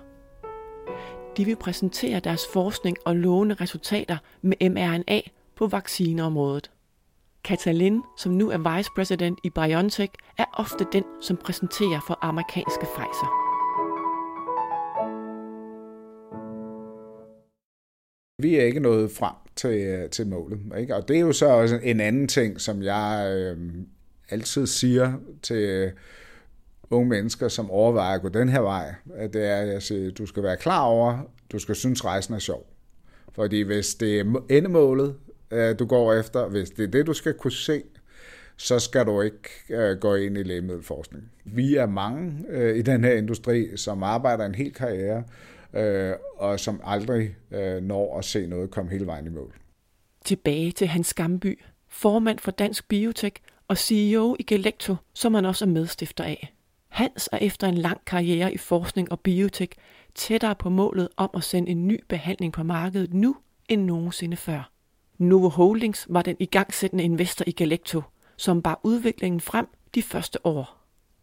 De 1.36 1.44
vil 1.44 1.56
præsentere 1.56 2.20
deres 2.20 2.42
forskning 2.52 2.96
og 3.04 3.16
lovende 3.16 3.54
resultater 3.54 4.16
med 4.42 4.70
mRNA 4.70 5.20
på 5.56 5.66
vaccineområdet. 5.66 6.70
Katalin, 7.44 8.02
som 8.16 8.32
nu 8.32 8.50
er 8.50 8.76
vice 8.76 8.90
president 8.96 9.38
i 9.44 9.50
BioNTech, 9.50 10.12
er 10.38 10.44
ofte 10.52 10.86
den, 10.92 11.04
som 11.20 11.36
præsenterer 11.36 12.00
for 12.06 12.18
amerikanske 12.22 12.86
Pfizer. 12.96 13.43
Vi 18.44 18.56
er 18.56 18.64
ikke 18.64 18.80
nået 18.80 19.10
frem 19.10 19.34
til, 19.56 19.70
øh, 19.70 20.10
til 20.10 20.26
målet. 20.26 20.60
Ikke? 20.78 20.96
Og 20.96 21.08
det 21.08 21.16
er 21.16 21.20
jo 21.20 21.32
så 21.32 21.46
også 21.46 21.80
en 21.82 22.00
anden 22.00 22.28
ting, 22.28 22.60
som 22.60 22.82
jeg 22.82 23.34
øh, 23.36 23.58
altid 24.30 24.66
siger 24.66 25.12
til 25.42 25.56
øh, 25.56 25.92
unge 26.90 27.08
mennesker, 27.08 27.48
som 27.48 27.70
overvejer 27.70 28.14
at 28.14 28.22
gå 28.22 28.28
den 28.28 28.48
her 28.48 28.60
vej, 28.60 28.94
at 29.14 29.32
det 29.34 29.44
er, 29.44 29.56
at 29.56 29.68
jeg 29.68 29.82
siger, 29.82 30.10
du 30.10 30.26
skal 30.26 30.42
være 30.42 30.56
klar 30.56 30.82
over, 30.82 31.18
du 31.52 31.58
skal 31.58 31.74
synes, 31.74 32.04
rejsen 32.04 32.34
er 32.34 32.38
sjov. 32.38 32.66
Fordi 33.32 33.60
hvis 33.62 33.94
det 33.94 34.20
er 34.20 34.42
endemålet, 34.50 35.14
øh, 35.50 35.78
du 35.78 35.86
går 35.86 36.14
efter, 36.14 36.48
hvis 36.48 36.70
det 36.70 36.82
er 36.82 36.90
det, 36.90 37.06
du 37.06 37.12
skal 37.12 37.34
kunne 37.34 37.52
se, 37.52 37.82
så 38.56 38.78
skal 38.78 39.06
du 39.06 39.20
ikke 39.20 39.48
øh, 39.70 39.98
gå 39.98 40.14
ind 40.14 40.38
i 40.38 40.42
lægemiddelforskning. 40.42 41.24
Vi 41.44 41.76
er 41.76 41.86
mange 41.86 42.44
øh, 42.48 42.76
i 42.76 42.82
den 42.82 43.04
her 43.04 43.12
industri, 43.12 43.76
som 43.76 44.02
arbejder 44.02 44.46
en 44.46 44.54
hel 44.54 44.72
karriere, 44.72 45.24
øh, 45.74 46.14
og 46.36 46.60
som 46.60 46.80
aldrig 46.84 47.36
øh, 47.50 47.82
når 47.82 48.18
at 48.18 48.24
se 48.24 48.46
noget 48.46 48.70
komme 48.70 48.90
hele 48.90 49.06
vejen 49.06 49.26
i 49.26 49.30
mål. 49.30 49.54
Tilbage 50.24 50.72
til 50.72 50.86
Hans 50.86 51.06
Skamby, 51.06 51.62
formand 51.88 52.38
for 52.38 52.50
Dansk 52.50 52.88
Biotek 52.88 53.42
og 53.68 53.78
CEO 53.78 54.36
i 54.38 54.42
Galecto, 54.42 54.96
som 55.14 55.34
han 55.34 55.44
også 55.44 55.64
er 55.64 55.68
medstifter 55.68 56.24
af. 56.24 56.54
Hans 56.88 57.28
er 57.32 57.38
efter 57.38 57.68
en 57.68 57.74
lang 57.74 58.04
karriere 58.06 58.54
i 58.54 58.56
forskning 58.56 59.12
og 59.12 59.20
biotek 59.20 59.74
tættere 60.14 60.54
på 60.54 60.68
målet 60.70 61.08
om 61.16 61.30
at 61.34 61.44
sende 61.44 61.70
en 61.70 61.88
ny 61.88 62.00
behandling 62.08 62.52
på 62.52 62.62
markedet 62.62 63.14
nu 63.14 63.36
end 63.68 63.84
nogensinde 63.84 64.36
før. 64.36 64.70
Novo 65.18 65.48
Holdings 65.48 66.06
var 66.10 66.22
den 66.22 66.36
igangsættende 66.38 67.04
investor 67.04 67.44
i 67.46 67.52
Galecto, 67.52 68.02
som 68.36 68.62
bar 68.62 68.80
udviklingen 68.82 69.40
frem 69.40 69.66
de 69.94 70.02
første 70.02 70.46
år. 70.46 70.78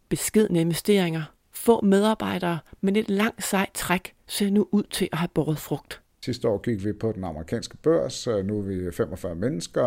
Beskedne 0.08 0.60
investeringer, 0.60 1.22
få 1.54 1.80
medarbejdere, 1.80 2.58
men 2.80 2.96
et 2.96 3.10
langt 3.10 3.44
sejt 3.44 3.70
træk 3.74 4.14
ser 4.26 4.50
nu 4.50 4.68
ud 4.72 4.82
til 4.82 5.08
at 5.12 5.18
have 5.18 5.28
båret 5.34 5.58
frugt. 5.58 6.02
Sidste 6.24 6.48
år 6.48 6.58
gik 6.58 6.84
vi 6.84 6.92
på 6.92 7.12
den 7.12 7.24
amerikanske 7.24 7.76
børs, 7.76 8.26
nu 8.26 8.58
er 8.58 8.62
vi 8.62 8.92
45 8.92 9.34
mennesker 9.34 9.82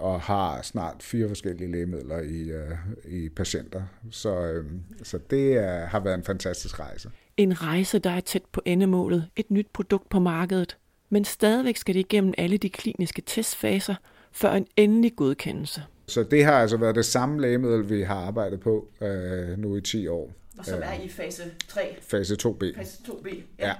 og 0.00 0.20
har 0.20 0.62
snart 0.62 0.96
fire 1.00 1.28
forskellige 1.28 1.72
lægemidler 1.72 2.18
i, 2.18 2.50
øh, 2.50 2.72
i 3.04 3.28
patienter. 3.28 3.82
Så, 4.10 4.40
øhm, 4.40 4.80
så 5.02 5.18
det 5.30 5.62
har 5.62 6.00
været 6.00 6.14
en 6.14 6.24
fantastisk 6.24 6.80
rejse. 6.80 7.10
En 7.36 7.62
rejse, 7.62 7.98
der 7.98 8.10
er 8.10 8.20
tæt 8.20 8.42
på 8.52 8.62
endemålet, 8.64 9.28
et 9.36 9.50
nyt 9.50 9.66
produkt 9.72 10.08
på 10.08 10.18
markedet, 10.18 10.76
men 11.10 11.24
stadigvæk 11.24 11.76
skal 11.76 11.94
det 11.94 12.00
igennem 12.00 12.34
alle 12.38 12.56
de 12.56 12.70
kliniske 12.70 13.22
testfaser, 13.26 13.94
før 14.32 14.52
en 14.52 14.66
endelig 14.76 15.16
godkendelse. 15.16 15.82
Så 16.06 16.22
det 16.22 16.44
har 16.44 16.52
altså 16.52 16.76
været 16.76 16.94
det 16.94 17.04
samme 17.04 17.40
lægemiddel, 17.40 17.90
vi 17.90 18.02
har 18.02 18.14
arbejdet 18.14 18.60
på 18.60 18.88
øh, 19.00 19.58
nu 19.58 19.76
i 19.76 19.80
10 19.80 20.06
år. 20.06 20.32
Og 20.58 20.64
som 20.64 20.78
er 20.82 21.02
i 21.04 21.08
fase 21.08 21.42
3? 21.68 21.96
Fase 22.00 22.36
2B. 22.42 22.78
Fase 22.78 22.98
2B, 23.08 23.28
ja. 23.58 23.66
ja. 23.68 23.74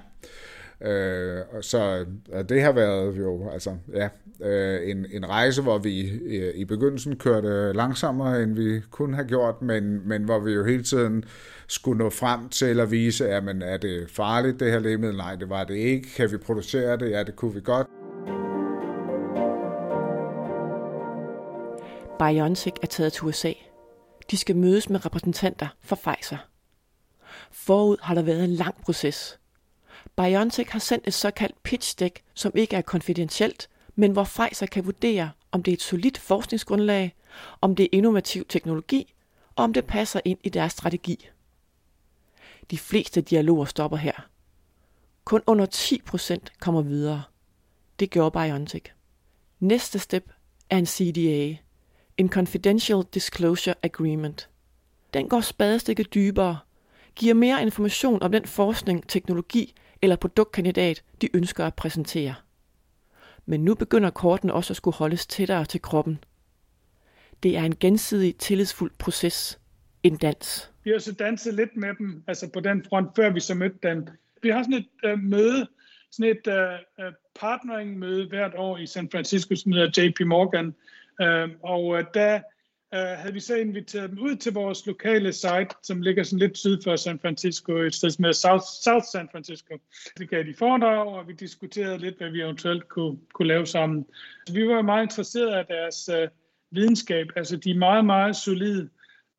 Øh, 0.81 1.43
så 1.61 2.05
og 2.33 2.49
det 2.49 2.61
har 2.61 2.71
været 2.71 3.17
jo 3.17 3.49
altså 3.49 3.75
ja, 3.93 4.09
øh, 4.41 4.89
en, 4.89 5.05
en 5.11 5.29
rejse, 5.29 5.61
hvor 5.61 5.77
vi 5.77 5.91
i, 5.91 6.51
i 6.51 6.65
begyndelsen 6.65 7.15
kørte 7.15 7.73
langsommere, 7.73 8.43
end 8.43 8.55
vi 8.55 8.81
kunne 8.91 9.15
have 9.15 9.27
gjort, 9.27 9.61
men, 9.61 10.07
men 10.07 10.23
hvor 10.23 10.39
vi 10.39 10.51
jo 10.51 10.65
hele 10.65 10.83
tiden 10.83 11.23
skulle 11.67 11.97
nå 11.97 12.09
frem 12.09 12.49
til 12.49 12.79
at 12.79 12.91
vise, 12.91 13.29
at 13.29 13.43
men, 13.43 13.61
er 13.61 13.77
det 13.77 14.09
farligt 14.09 14.59
det 14.59 14.71
her 14.71 14.79
lægemiddel? 14.79 15.17
Nej, 15.17 15.35
det 15.35 15.49
var 15.49 15.63
det 15.63 15.75
ikke. 15.75 16.09
Kan 16.15 16.31
vi 16.31 16.37
producere 16.37 16.97
det? 16.97 17.11
Ja, 17.11 17.23
det 17.23 17.35
kunne 17.35 17.53
vi 17.53 17.61
godt. 17.61 17.87
BioNTech 22.19 22.75
er 22.81 22.87
taget 22.87 23.13
til 23.13 23.23
USA. 23.23 23.53
De 24.31 24.37
skal 24.37 24.55
mødes 24.55 24.89
med 24.89 25.05
repræsentanter 25.05 25.67
for 25.83 25.95
Pfizer. 25.95 26.37
Forud 27.51 27.97
har 28.01 28.13
der 28.13 28.21
været 28.21 28.43
en 28.43 28.53
lang 28.53 28.81
proces. 28.81 29.39
BioNTech 30.15 30.71
har 30.71 30.79
sendt 30.79 31.07
et 31.07 31.13
såkaldt 31.13 31.63
pitch 31.63 31.99
deck, 31.99 32.23
som 32.33 32.51
ikke 32.55 32.75
er 32.75 32.81
konfidentielt, 32.81 33.69
men 33.95 34.11
hvor 34.11 34.23
Pfizer 34.23 34.65
kan 34.65 34.85
vurdere, 34.85 35.31
om 35.51 35.63
det 35.63 35.71
er 35.71 35.75
et 35.75 35.81
solidt 35.81 36.17
forskningsgrundlag, 36.17 37.15
om 37.61 37.75
det 37.75 37.83
er 37.83 37.89
innovativ 37.91 38.45
teknologi, 38.45 39.13
og 39.55 39.63
om 39.63 39.73
det 39.73 39.85
passer 39.85 40.19
ind 40.25 40.39
i 40.43 40.49
deres 40.49 40.71
strategi. 40.71 41.29
De 42.71 42.77
fleste 42.77 43.21
dialoger 43.21 43.65
stopper 43.65 43.97
her. 43.97 44.29
Kun 45.25 45.41
under 45.47 45.65
10% 45.65 46.37
kommer 46.59 46.81
videre. 46.81 47.23
Det 47.99 48.09
gjorde 48.09 48.31
BioNTech. 48.31 48.85
Næste 49.59 49.99
step 49.99 50.31
er 50.69 50.77
en 50.77 50.85
CDA, 50.85 51.57
en 52.17 52.29
Confidential 52.29 53.03
Disclosure 53.13 53.75
Agreement. 53.83 54.49
Den 55.13 55.29
går 55.29 55.41
spadestikket 55.41 56.13
dybere, 56.13 56.57
giver 57.17 57.33
mere 57.33 57.61
information 57.61 58.23
om 58.23 58.31
den 58.31 58.45
forskning, 58.45 59.07
teknologi 59.07 59.73
eller 60.01 60.15
produktkandidat, 60.15 61.03
de 61.21 61.35
ønsker 61.35 61.65
at 61.65 61.75
præsentere. 61.75 62.35
Men 63.45 63.63
nu 63.63 63.75
begynder 63.75 64.09
kortene 64.09 64.53
også 64.53 64.73
at 64.73 64.77
skulle 64.77 64.95
holdes 64.95 65.27
tættere 65.27 65.65
til 65.65 65.81
kroppen. 65.81 66.19
Det 67.43 67.57
er 67.57 67.63
en 67.63 67.75
gensidig 67.75 68.35
tillidsfuld 68.35 68.91
proces. 68.99 69.59
En 70.03 70.17
dans. 70.17 70.71
Vi 70.83 70.91
har 70.91 70.99
så 70.99 71.13
danset 71.13 71.53
lidt 71.53 71.77
med 71.77 71.93
dem, 71.97 72.23
altså 72.27 72.49
på 72.53 72.59
den 72.59 72.85
front, 72.89 73.15
før 73.15 73.29
vi 73.29 73.39
så 73.39 73.55
mødte 73.55 73.77
dem. 73.83 74.07
Vi 74.43 74.49
har 74.49 74.63
sådan 74.63 74.73
et 74.73 74.87
øh, 75.05 75.19
møde, 75.19 75.67
sådan 76.11 76.31
et 76.31 76.47
øh, 76.47 77.05
øh 77.05 77.13
partnering-møde 77.39 78.27
hvert 78.27 78.53
år 78.55 78.77
i 78.77 78.85
San 78.85 79.09
Francisco, 79.11 79.55
som 79.55 79.71
hedder 79.71 80.03
JP 80.03 80.27
Morgan. 80.27 80.75
Øh, 81.21 81.49
og 81.63 81.99
øh, 81.99 82.05
der 82.13 82.41
uh, 82.91 82.99
havde 82.99 83.33
vi 83.33 83.39
så 83.39 83.55
inviteret 83.55 84.09
dem 84.09 84.19
ud 84.19 84.35
til 84.35 84.53
vores 84.53 84.85
lokale 84.85 85.33
site, 85.33 85.67
som 85.83 86.01
ligger 86.01 86.23
sådan 86.23 86.39
lidt 86.39 86.57
syd 86.57 86.81
for 86.83 86.95
San 86.95 87.19
Francisco, 87.19 87.73
et 87.73 87.95
sted 87.95 88.09
som 88.09 88.33
South, 88.33 88.63
South 88.83 89.05
San 89.11 89.29
Francisco. 89.31 89.77
Det 90.17 90.29
gav 90.29 90.43
de 90.43 90.53
foredrag, 90.53 91.07
og 91.07 91.27
vi 91.27 91.33
diskuterede 91.33 91.97
lidt, 91.97 92.17
hvad 92.17 92.29
vi 92.29 92.41
eventuelt 92.41 92.87
kunne, 92.87 93.17
kunne 93.33 93.47
lave 93.47 93.65
sammen. 93.65 94.05
Så 94.47 94.53
vi 94.53 94.67
var 94.67 94.81
meget 94.81 95.03
interesserede 95.03 95.57
af 95.57 95.65
deres 95.65 96.09
øh, 96.09 96.27
videnskab. 96.71 97.27
Altså, 97.35 97.55
de 97.55 97.71
er 97.71 97.75
meget, 97.75 98.05
meget 98.05 98.35
solide 98.35 98.89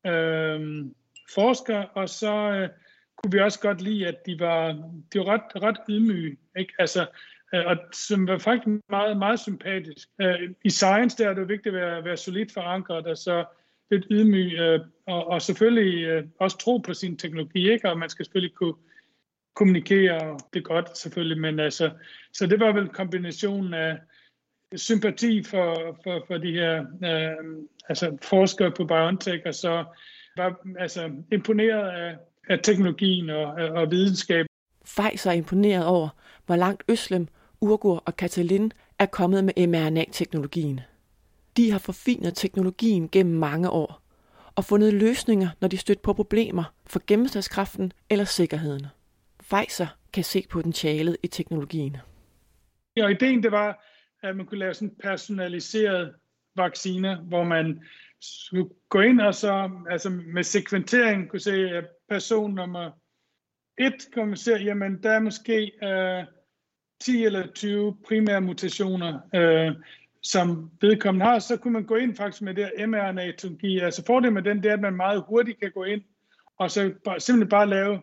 øh, 0.05 0.85
forskere, 1.33 1.85
og 1.85 2.09
så 2.09 2.33
øh, 2.33 2.69
kunne 3.15 3.31
vi 3.31 3.39
også 3.39 3.59
godt 3.59 3.81
lide, 3.81 4.07
at 4.07 4.25
de 4.25 4.39
var, 4.39 4.71
de 5.13 5.19
var 5.19 5.25
ret, 5.25 5.63
ret 5.63 5.77
ydmyge. 5.89 6.37
Ikke? 6.57 6.73
Altså, 6.79 7.07
Øh, 7.53 7.65
og 7.65 7.77
som 7.93 8.27
var 8.27 8.37
faktisk 8.37 8.81
meget, 8.89 9.17
meget 9.17 9.39
sympatisk. 9.39 10.07
Øh, 10.21 10.39
I 10.63 10.69
science 10.69 11.17
der 11.17 11.29
er 11.29 11.33
det 11.33 11.47
vigtigt 11.47 11.75
at 11.75 11.81
være, 11.81 12.05
være 12.05 12.17
solidt 12.17 12.53
forankret, 12.53 13.07
og 13.07 13.17
så 13.17 13.45
lidt 13.91 14.05
ydmyg, 14.11 14.53
øh, 14.53 14.79
og, 15.07 15.27
og 15.27 15.41
selvfølgelig 15.41 16.23
også 16.39 16.57
tro 16.57 16.77
på 16.77 16.93
sin 16.93 17.17
teknologi, 17.17 17.71
ikke? 17.71 17.89
og 17.89 17.97
man 17.97 18.09
skal 18.09 18.25
selvfølgelig 18.25 18.55
kunne 18.55 18.73
kommunikere 19.55 20.39
det 20.53 20.63
godt 20.63 20.97
selvfølgelig, 20.97 21.41
men 21.41 21.59
altså, 21.59 21.91
så 22.33 22.47
det 22.47 22.59
var 22.59 22.71
vel 22.71 22.87
kombinationen 22.87 23.73
af 23.73 23.97
sympati 24.75 25.43
for, 25.43 25.99
for, 26.03 26.23
for 26.27 26.37
de 26.37 26.51
her 26.51 26.79
øh, 26.79 27.65
altså 27.89 28.17
forskere 28.21 28.71
på 28.71 28.85
BioNTech, 28.85 29.43
og 29.45 29.53
så 29.53 29.85
var 30.37 30.59
altså 30.79 31.11
imponeret 31.31 31.89
af, 31.89 32.17
af 32.49 32.59
teknologien 32.63 33.29
og, 33.29 33.45
og 33.53 33.91
videnskab. 33.91 34.45
Fejser 34.85 35.31
er 35.31 35.35
imponeret 35.35 35.85
over, 35.85 36.09
hvor 36.45 36.55
langt 36.55 36.83
Øslem 36.89 37.27
Urgur 37.61 38.03
og 38.05 38.15
Katalin 38.15 38.71
er 38.99 39.05
kommet 39.05 39.43
med 39.43 39.67
mRNA-teknologien. 39.67 40.79
De 41.57 41.71
har 41.71 41.79
forfinet 41.79 42.35
teknologien 42.35 43.09
gennem 43.09 43.35
mange 43.35 43.69
år 43.69 44.01
og 44.55 44.65
fundet 44.65 44.93
løsninger, 44.93 45.49
når 45.61 45.67
de 45.67 45.77
stødt 45.77 46.01
på 46.01 46.13
problemer 46.13 46.73
for 46.85 47.01
gennemslagskraften 47.07 47.91
eller 48.09 48.25
sikkerheden. 48.25 48.85
Pfizer 49.39 49.87
kan 50.13 50.23
se 50.23 50.45
potentialet 50.49 51.17
i 51.23 51.27
teknologien. 51.27 51.97
Ja, 52.97 53.03
og 53.03 53.11
ideen 53.11 53.43
det 53.43 53.51
var, 53.51 53.85
at 54.23 54.35
man 54.35 54.45
kunne 54.45 54.59
lave 54.59 54.73
sådan 54.73 54.95
personaliseret 55.03 56.13
vacciner, 56.55 57.21
hvor 57.21 57.43
man 57.43 57.81
skulle 58.21 58.69
gå 58.89 58.99
ind 58.99 59.21
og 59.21 59.35
så 59.35 59.71
altså 59.89 60.09
med 60.09 60.43
sekventering 60.43 61.29
kunne 61.29 61.39
se, 61.39 61.69
at 61.69 61.85
person 62.09 62.53
nummer 62.53 62.91
et 63.77 64.13
kunne 64.13 64.25
man 64.25 64.37
se, 64.37 64.51
jamen 64.51 65.03
der 65.03 65.11
er 65.11 65.19
måske 65.19 65.71
øh, 65.83 66.38
10 67.01 67.25
eller 67.25 67.47
20 67.47 67.97
primære 68.07 68.41
mutationer, 68.41 69.19
øh, 69.35 69.75
som 70.23 70.71
vedkommende 70.81 71.25
har, 71.25 71.39
så 71.39 71.57
kunne 71.57 71.73
man 71.73 71.85
gå 71.85 71.95
ind 71.95 72.15
faktisk 72.15 72.41
med 72.41 72.53
det 72.53 72.71
her 72.77 72.87
mRNA-teknologi. 72.87 73.79
Altså 73.79 74.05
fordelen 74.05 74.33
med 74.33 74.43
den, 74.43 74.63
det 74.63 74.69
er, 74.69 74.73
at 74.73 74.81
man 74.81 74.95
meget 74.95 75.23
hurtigt 75.27 75.59
kan 75.59 75.71
gå 75.71 75.83
ind 75.83 76.01
og 76.59 76.71
så 76.71 76.93
bare, 77.05 77.19
simpelthen 77.19 77.49
bare 77.49 77.69
lave 77.69 77.93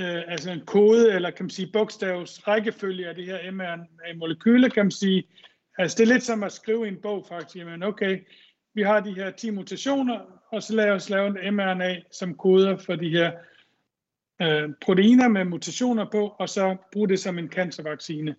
øh, 0.00 0.22
altså 0.28 0.50
en 0.50 0.66
kode, 0.66 1.12
eller 1.12 1.30
kan 1.30 1.44
man 1.44 1.50
sige 1.50 1.70
bogstavs 1.72 2.48
rækkefølge 2.48 3.08
af 3.08 3.14
det 3.14 3.26
her 3.26 3.50
mRNA-molekyle, 3.50 4.70
kan 4.70 4.84
man 4.84 4.90
sige. 4.90 5.24
Altså 5.78 5.96
det 5.98 6.02
er 6.08 6.12
lidt 6.12 6.22
som 6.22 6.42
at 6.42 6.52
skrive 6.52 6.86
i 6.86 6.88
en 6.88 7.00
bog 7.02 7.26
faktisk. 7.28 7.56
Jamen 7.56 7.82
okay, 7.82 8.20
vi 8.74 8.82
har 8.82 9.00
de 9.00 9.14
her 9.14 9.30
10 9.30 9.50
mutationer, 9.50 10.20
og 10.52 10.62
så 10.62 10.74
lad 10.74 10.90
os 10.90 11.10
lave 11.10 11.26
en 11.46 11.56
mRNA 11.56 12.00
som 12.12 12.34
koder 12.34 12.76
for 12.76 12.96
de 12.96 13.08
her 13.08 13.32
øh, 14.42 14.70
proteiner 14.80 15.28
med 15.28 15.44
mutationer 15.44 16.06
på, 16.10 16.36
og 16.38 16.48
så 16.48 16.76
bruge 16.92 17.08
det 17.08 17.20
som 17.20 17.38
en 17.38 17.48
cancervaccine. 17.48 18.34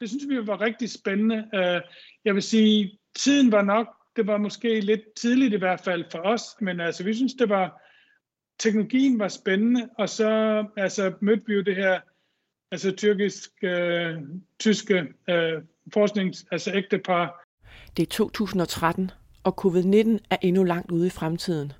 Det 0.00 0.08
synes 0.08 0.28
vi 0.28 0.46
var 0.46 0.60
rigtig 0.60 0.90
spændende. 0.90 1.48
Øh, 1.54 1.80
jeg 2.24 2.34
vil 2.34 2.42
sige, 2.42 2.98
tiden 3.16 3.52
var 3.52 3.62
nok, 3.62 3.86
det 4.16 4.26
var 4.26 4.36
måske 4.36 4.80
lidt 4.80 5.14
tidligt 5.16 5.54
i 5.54 5.58
hvert 5.58 5.80
fald 5.80 6.04
for 6.10 6.18
os, 6.18 6.42
men 6.60 6.80
altså 6.80 7.04
vi 7.04 7.14
synes, 7.14 7.34
det 7.34 7.48
var, 7.48 7.82
teknologien 8.58 9.18
var 9.18 9.28
spændende, 9.28 9.88
og 9.98 10.08
så 10.08 10.64
altså, 10.76 11.12
mødte 11.20 11.42
vi 11.46 11.54
jo 11.54 11.62
det 11.62 11.76
her 11.76 12.00
altså 12.70 12.92
tyrkisk, 12.92 13.50
øh, 13.62 14.18
tyske 14.58 15.06
øh, 15.28 15.62
forsknings, 15.92 16.44
altså 16.50 16.72
ægtepar. 16.74 17.44
Det 17.96 18.02
er 18.02 18.06
2013, 18.06 19.10
og 19.44 19.64
covid-19 19.64 20.18
er 20.30 20.36
endnu 20.42 20.64
langt 20.64 20.90
ude 20.90 21.06
i 21.06 21.10
fremtiden. 21.10 21.72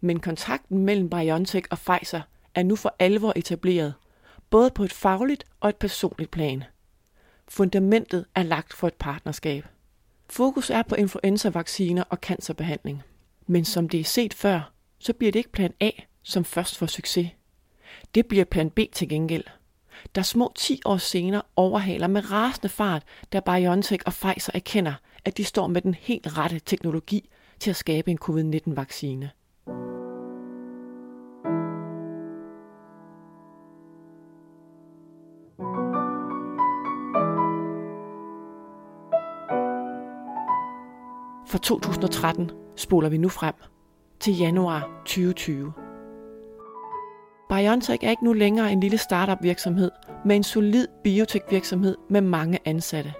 Men 0.00 0.20
kontakten 0.20 0.78
mellem 0.78 1.10
BioNTech 1.10 1.66
og 1.70 1.78
Pfizer 1.78 2.20
er 2.56 2.62
nu 2.62 2.76
for 2.76 2.96
alvor 2.98 3.32
etableret, 3.36 3.94
både 4.50 4.70
på 4.70 4.84
et 4.84 4.92
fagligt 4.92 5.44
og 5.60 5.68
et 5.68 5.76
personligt 5.76 6.30
plan. 6.30 6.64
Fundamentet 7.48 8.24
er 8.34 8.42
lagt 8.42 8.72
for 8.72 8.86
et 8.86 8.94
partnerskab. 8.94 9.66
Fokus 10.30 10.70
er 10.70 10.82
på 10.82 10.94
influenza-vacciner 10.94 12.04
og 12.10 12.18
cancerbehandling. 12.22 13.02
Men 13.46 13.64
som 13.64 13.88
det 13.88 14.00
er 14.00 14.04
set 14.04 14.34
før, 14.34 14.72
så 14.98 15.12
bliver 15.12 15.32
det 15.32 15.38
ikke 15.38 15.52
plan 15.52 15.74
A, 15.80 15.90
som 16.22 16.44
først 16.44 16.78
får 16.78 16.86
succes. 16.86 17.30
Det 18.14 18.26
bliver 18.26 18.44
plan 18.44 18.70
B 18.70 18.80
til 18.92 19.08
gengæld. 19.08 19.44
Der 20.14 20.22
små 20.22 20.52
10 20.54 20.80
år 20.84 20.96
senere 20.96 21.42
overhaler 21.56 22.06
med 22.06 22.30
rasende 22.32 22.68
fart, 22.68 23.02
da 23.32 23.40
BioNTech 23.40 24.02
og 24.06 24.12
Pfizer 24.12 24.50
erkender, 24.54 24.94
at 25.24 25.36
de 25.36 25.44
står 25.44 25.66
med 25.66 25.82
den 25.82 25.94
helt 25.94 26.38
rette 26.38 26.58
teknologi 26.58 27.30
til 27.60 27.70
at 27.70 27.76
skabe 27.76 28.10
en 28.10 28.18
covid-19-vaccine. 28.18 29.30
2013 41.66 42.50
spoler 42.76 43.08
vi 43.08 43.18
nu 43.18 43.28
frem 43.28 43.54
til 44.20 44.38
januar 44.38 45.02
2020. 45.04 45.72
BioNTech 47.48 48.04
er 48.04 48.10
ikke 48.10 48.24
nu 48.24 48.32
længere 48.32 48.72
en 48.72 48.80
lille 48.80 48.98
startup 48.98 49.38
virksomhed 49.42 49.90
men 50.24 50.36
en 50.36 50.42
solid 50.42 50.86
biotech 51.04 51.44
virksomhed 51.50 51.96
med 52.10 52.20
mange 52.20 52.58
ansatte. 52.64 53.12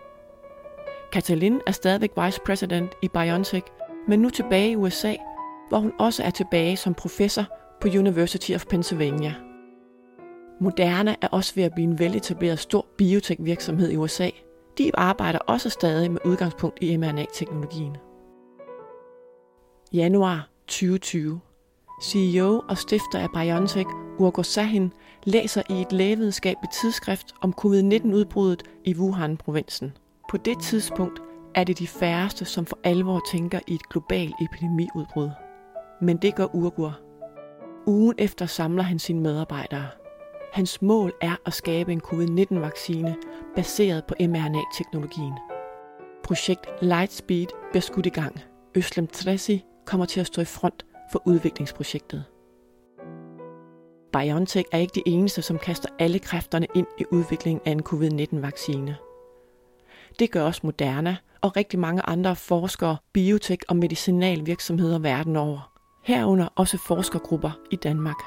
Katalin 1.13 1.61
er 1.67 1.73
stadigvæk 1.73 2.11
vice 2.25 2.41
president 2.47 2.91
i 3.03 3.09
BioNTech, 3.09 3.67
men 4.09 4.21
nu 4.21 4.31
tilbage 4.31 4.71
i 4.71 4.77
USA, 4.77 5.15
hvor 5.69 5.79
hun 5.79 5.93
også 5.99 6.23
er 6.23 6.31
tilbage 6.31 6.77
som 6.77 6.95
professor 6.95 7.45
på 7.81 7.89
University 7.89 8.53
of 8.53 8.67
Pennsylvania. 8.67 9.35
Moderna 10.61 11.15
er 11.23 11.29
også 11.29 11.55
ved 11.55 11.65
at 11.65 11.73
blive 11.75 11.89
en 11.89 11.99
veletableret 11.99 12.59
stor 12.59 12.87
biotech 12.99 13.45
virksomhed 13.45 13.91
i 13.91 13.97
USA. 13.97 14.31
De 14.79 14.91
arbejder 14.95 15.39
også 15.39 15.71
stadig 15.71 16.11
med 16.11 16.21
udgangspunkt 16.25 16.79
i 16.81 16.97
mRNA-teknologien. 16.97 17.97
Januar 19.93 20.49
2020. 20.67 21.41
CEO 22.03 22.63
og 22.69 22.79
stifter 22.79 23.19
af 23.19 23.29
BioNTech, 23.35 23.89
Urgo 24.19 24.43
Sahin, 24.43 24.93
læser 25.25 25.63
i 25.71 25.81
et 25.81 25.93
lægevidenskabeligt 25.93 26.73
tidsskrift 26.73 27.27
om 27.43 27.53
covid-19-udbruddet 27.53 28.63
i 28.85 28.95
Wuhan-provinsen. 28.95 29.93
På 30.31 30.37
det 30.37 30.59
tidspunkt 30.61 31.21
er 31.55 31.65
det 31.65 31.79
de 31.79 31.87
færreste, 31.87 32.45
som 32.45 32.67
for 32.67 32.79
alvor 32.85 33.21
tænker 33.33 33.61
i 33.67 33.75
et 33.75 33.89
globalt 33.89 34.35
epidemiudbrud. 34.41 35.31
Men 36.01 36.17
det 36.17 36.35
gør 36.35 36.55
Urgur. 36.55 36.99
Ugen 37.87 38.15
efter 38.19 38.47
samler 38.47 38.83
han 38.83 38.99
sine 38.99 39.21
medarbejdere. 39.21 39.87
Hans 40.53 40.83
mål 40.83 41.13
er 41.21 41.37
at 41.47 41.55
skabe 41.55 41.93
en 41.93 42.01
covid-19-vaccine 42.01 43.17
baseret 43.57 44.05
på 44.05 44.15
mRNA-teknologien. 44.21 45.33
Projekt 46.25 46.67
Lightspeed 46.83 47.47
bliver 47.71 47.83
skudt 47.83 48.07
i 48.07 48.11
gang. 48.11 48.41
Øslem 48.75 49.07
Tressi 49.07 49.65
kommer 49.87 50.07
til 50.07 50.21
at 50.21 50.27
stå 50.27 50.43
i 50.43 50.45
front 50.45 50.87
for 51.13 51.23
udviklingsprojektet. 51.27 52.25
BioNTech 54.13 54.69
er 54.73 54.79
ikke 54.79 54.93
de 54.95 55.03
eneste, 55.07 55.43
som 55.43 55.59
kaster 55.59 55.89
alle 55.99 56.19
kræfterne 56.19 56.67
ind 56.75 56.87
i 56.99 57.05
udviklingen 57.11 57.63
af 57.65 57.71
en 57.71 57.83
covid-19-vaccine. 57.83 58.97
Det 60.19 60.31
gør 60.31 60.43
også 60.43 60.61
Moderna 60.65 61.17
og 61.41 61.57
rigtig 61.57 61.79
mange 61.79 62.03
andre 62.03 62.37
forskere, 62.37 62.97
biotek 63.13 63.65
og 63.69 63.77
medicinalvirksomheder 63.77 64.99
verden 64.99 65.37
over. 65.37 65.73
Herunder 66.05 66.49
også 66.55 66.79
forskergrupper 66.79 67.51
i 67.71 67.77
Danmark. 67.77 68.19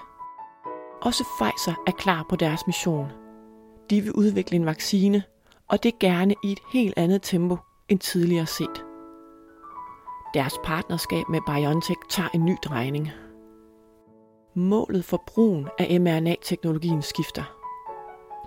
Også 1.01 1.23
Pfizer 1.23 1.83
er 1.87 1.91
klar 1.91 2.25
på 2.29 2.35
deres 2.35 2.67
mission. 2.67 3.07
De 3.89 4.01
vil 4.01 4.11
udvikle 4.11 4.55
en 4.55 4.65
vaccine, 4.65 5.23
og 5.67 5.83
det 5.83 5.99
gerne 5.99 6.35
i 6.43 6.51
et 6.51 6.59
helt 6.73 6.93
andet 6.97 7.21
tempo 7.21 7.57
end 7.89 7.99
tidligere 7.99 8.45
set. 8.45 8.88
Deres 10.33 10.59
partnerskab 10.63 11.29
med 11.29 11.39
BioNTech 11.48 12.00
tager 12.09 12.29
en 12.33 12.45
ny 12.45 12.55
drejning. 12.63 13.12
Målet 14.55 15.05
for 15.05 15.24
brugen 15.27 15.67
af 15.79 16.01
mRNA-teknologien 16.01 17.01
skifter. 17.01 17.43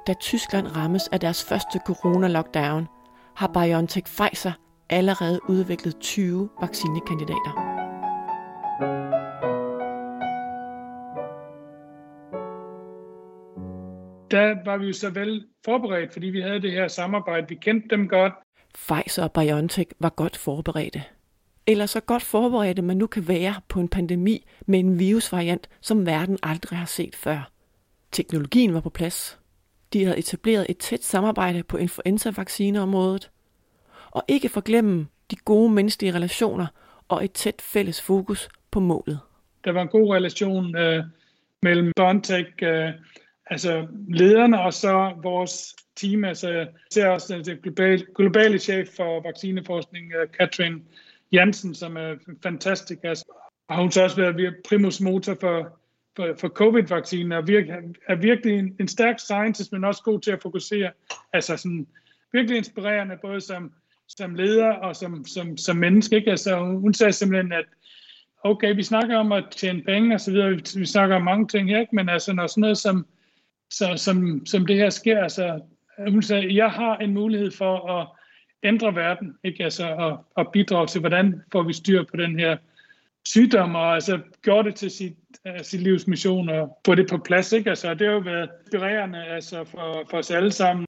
Da 0.07 0.15
Tyskland 0.15 0.77
rammes 0.77 1.09
af 1.09 1.21
deres 1.21 1.45
første 1.45 1.81
corona-lockdown, 1.87 2.87
har 3.37 3.47
BioNTech 3.47 4.07
Pfizer 4.07 4.53
allerede 4.91 5.41
udviklet 5.49 5.97
20 6.01 6.49
vaccinekandidater. 6.61 7.53
Der 14.31 14.65
var 14.65 14.77
vi 14.77 14.87
jo 14.87 14.93
så 14.93 15.11
vel 15.11 15.47
forberedt, 15.65 16.12
fordi 16.12 16.27
vi 16.27 16.41
havde 16.41 16.62
det 16.62 16.73
her 16.73 16.89
samarbejde. 16.89 17.47
Vi 17.49 17.55
kendte 17.55 17.89
dem 17.97 18.09
godt. 18.09 18.33
Pfizer 18.75 19.25
og 19.25 19.33
BioNTech 19.33 19.91
var 20.01 20.11
godt 20.11 20.37
forberedte. 20.37 21.03
Eller 21.66 21.87
så 21.87 22.00
godt 22.00 22.23
forberedte 22.23 22.83
man 22.83 22.97
nu 22.97 23.07
kan 23.07 23.28
være 23.28 23.54
på 23.69 23.81
en 23.81 23.88
pandemi 23.88 24.47
med 24.66 24.78
en 24.78 24.99
virusvariant, 24.99 25.69
som 25.81 26.07
verden 26.07 26.38
aldrig 26.42 26.78
har 26.78 26.87
set 26.87 27.16
før. 27.16 27.50
Teknologien 28.12 28.75
var 28.75 28.81
på 28.81 28.90
plads. 28.90 29.38
De 29.92 30.04
havde 30.04 30.19
etableret 30.19 30.66
et 30.69 30.78
tæt 30.78 31.04
samarbejde 31.04 31.62
på 31.62 31.76
influenza-vaccineområdet. 31.76 33.31
Og 34.11 34.25
ikke 34.28 34.49
forglemme 34.49 35.07
de 35.31 35.37
gode 35.37 35.73
menneskelige 35.73 36.14
relationer 36.14 36.66
og 37.09 37.25
et 37.25 37.33
tæt 37.33 37.62
fælles 37.62 38.02
fokus 38.02 38.49
på 38.71 38.81
målet. 38.81 39.19
Der 39.64 39.73
var 39.73 39.83
en 39.83 39.88
god 39.88 40.14
relation 40.14 40.76
øh, 40.76 41.04
mellem 41.62 41.92
BioNTech, 41.96 42.51
øh, 42.62 42.90
altså 43.46 43.87
lederne 44.09 44.61
og 44.61 44.72
så 44.72 45.12
vores 45.22 45.77
team. 45.96 46.25
Altså, 46.25 46.66
ser 46.90 47.09
også 47.09 47.42
den 47.44 47.57
globale, 47.57 48.07
globale 48.16 48.59
chef 48.59 48.88
for 48.96 49.22
vaccineforskning, 49.22 50.12
øh, 50.12 50.29
Katrin 50.38 50.83
Jansen, 51.33 51.75
som 51.75 51.97
er 51.97 52.14
fantastisk. 52.42 53.01
Altså, 53.05 53.25
og 53.68 53.77
hun 53.77 53.90
så 53.90 54.03
også 54.03 54.16
været 54.16 54.57
primus 54.68 55.01
motor 55.01 55.37
for, 55.40 55.79
for, 56.16 56.35
for 56.38 56.49
covid-vaccinen, 56.49 57.33
og 57.33 57.49
virke, 57.49 57.73
er 58.09 58.14
virkelig 58.14 58.59
en, 58.59 58.77
en 58.81 58.88
stærk 58.88 59.18
scientist, 59.18 59.73
men 59.73 59.85
også 59.85 60.03
god 60.03 60.21
til 60.21 60.31
at 60.31 60.42
fokusere. 60.42 60.90
Altså 61.33 61.57
sådan 61.57 61.87
virkelig 62.33 62.57
inspirerende, 62.57 63.16
både 63.23 63.40
som, 63.40 63.73
som 64.09 64.35
leder 64.35 64.73
og 64.73 64.97
som, 64.97 65.25
som, 65.25 65.57
som 65.57 65.77
menneske. 65.77 66.16
Ikke? 66.16 66.31
Altså, 66.31 66.59
hun 66.59 66.95
sagde 66.95 67.12
simpelthen, 67.12 67.53
at 67.53 67.64
okay, 68.45 68.75
vi 68.75 68.83
snakker 68.83 69.16
om 69.16 69.33
at 69.33 69.45
tjene 69.51 69.83
penge 69.83 70.14
og 70.14 70.21
så 70.21 70.31
videre, 70.31 70.51
vi, 70.51 70.62
vi 70.77 70.87
snakker 70.87 71.16
om 71.16 71.23
mange 71.23 71.49
ting 71.49 71.68
her, 71.68 71.81
ikke? 71.81 71.97
men 71.97 72.09
altså 72.09 72.33
når 72.33 72.47
sådan 72.47 72.61
noget 72.61 72.79
som, 72.79 73.07
så, 73.71 73.92
som, 73.97 74.47
som 74.47 74.66
det 74.66 74.77
her 74.77 74.90
sker, 74.90 75.23
altså 75.23 75.61
hun 76.09 76.23
sagde, 76.23 76.57
jeg 76.57 76.71
har 76.71 76.97
en 76.97 77.14
mulighed 77.14 77.51
for 77.51 78.01
at 78.01 78.09
ændre 78.64 78.94
verden, 78.94 79.35
ikke? 79.44 79.64
Altså, 79.64 79.87
og, 79.87 80.25
og 80.35 80.53
bidrage 80.53 80.87
til, 80.87 81.01
hvordan 81.01 81.42
får 81.53 81.62
vi 81.62 81.72
styr 81.72 82.05
på 82.05 82.16
den 82.16 82.38
her 82.38 82.57
sygdom, 83.27 83.75
og 83.75 83.94
altså 83.94 84.20
gjorde 84.42 84.68
det 84.68 84.77
til 84.77 84.90
sit, 84.90 85.16
uh, 85.48 85.61
sit 85.62 85.81
livs 85.81 86.07
mission 86.07 86.48
og 86.48 86.79
få 86.87 86.94
det 86.94 87.11
på 87.11 87.18
plads. 87.18 87.53
Ikke? 87.53 87.70
Altså, 87.70 87.94
det 87.94 88.07
har 88.07 88.14
jo 88.14 88.20
været 88.20 88.51
inspirerende 88.64 89.25
altså, 89.25 89.64
for, 89.64 90.07
for 90.11 90.18
os 90.18 90.31
alle 90.31 90.53
sammen. 90.53 90.87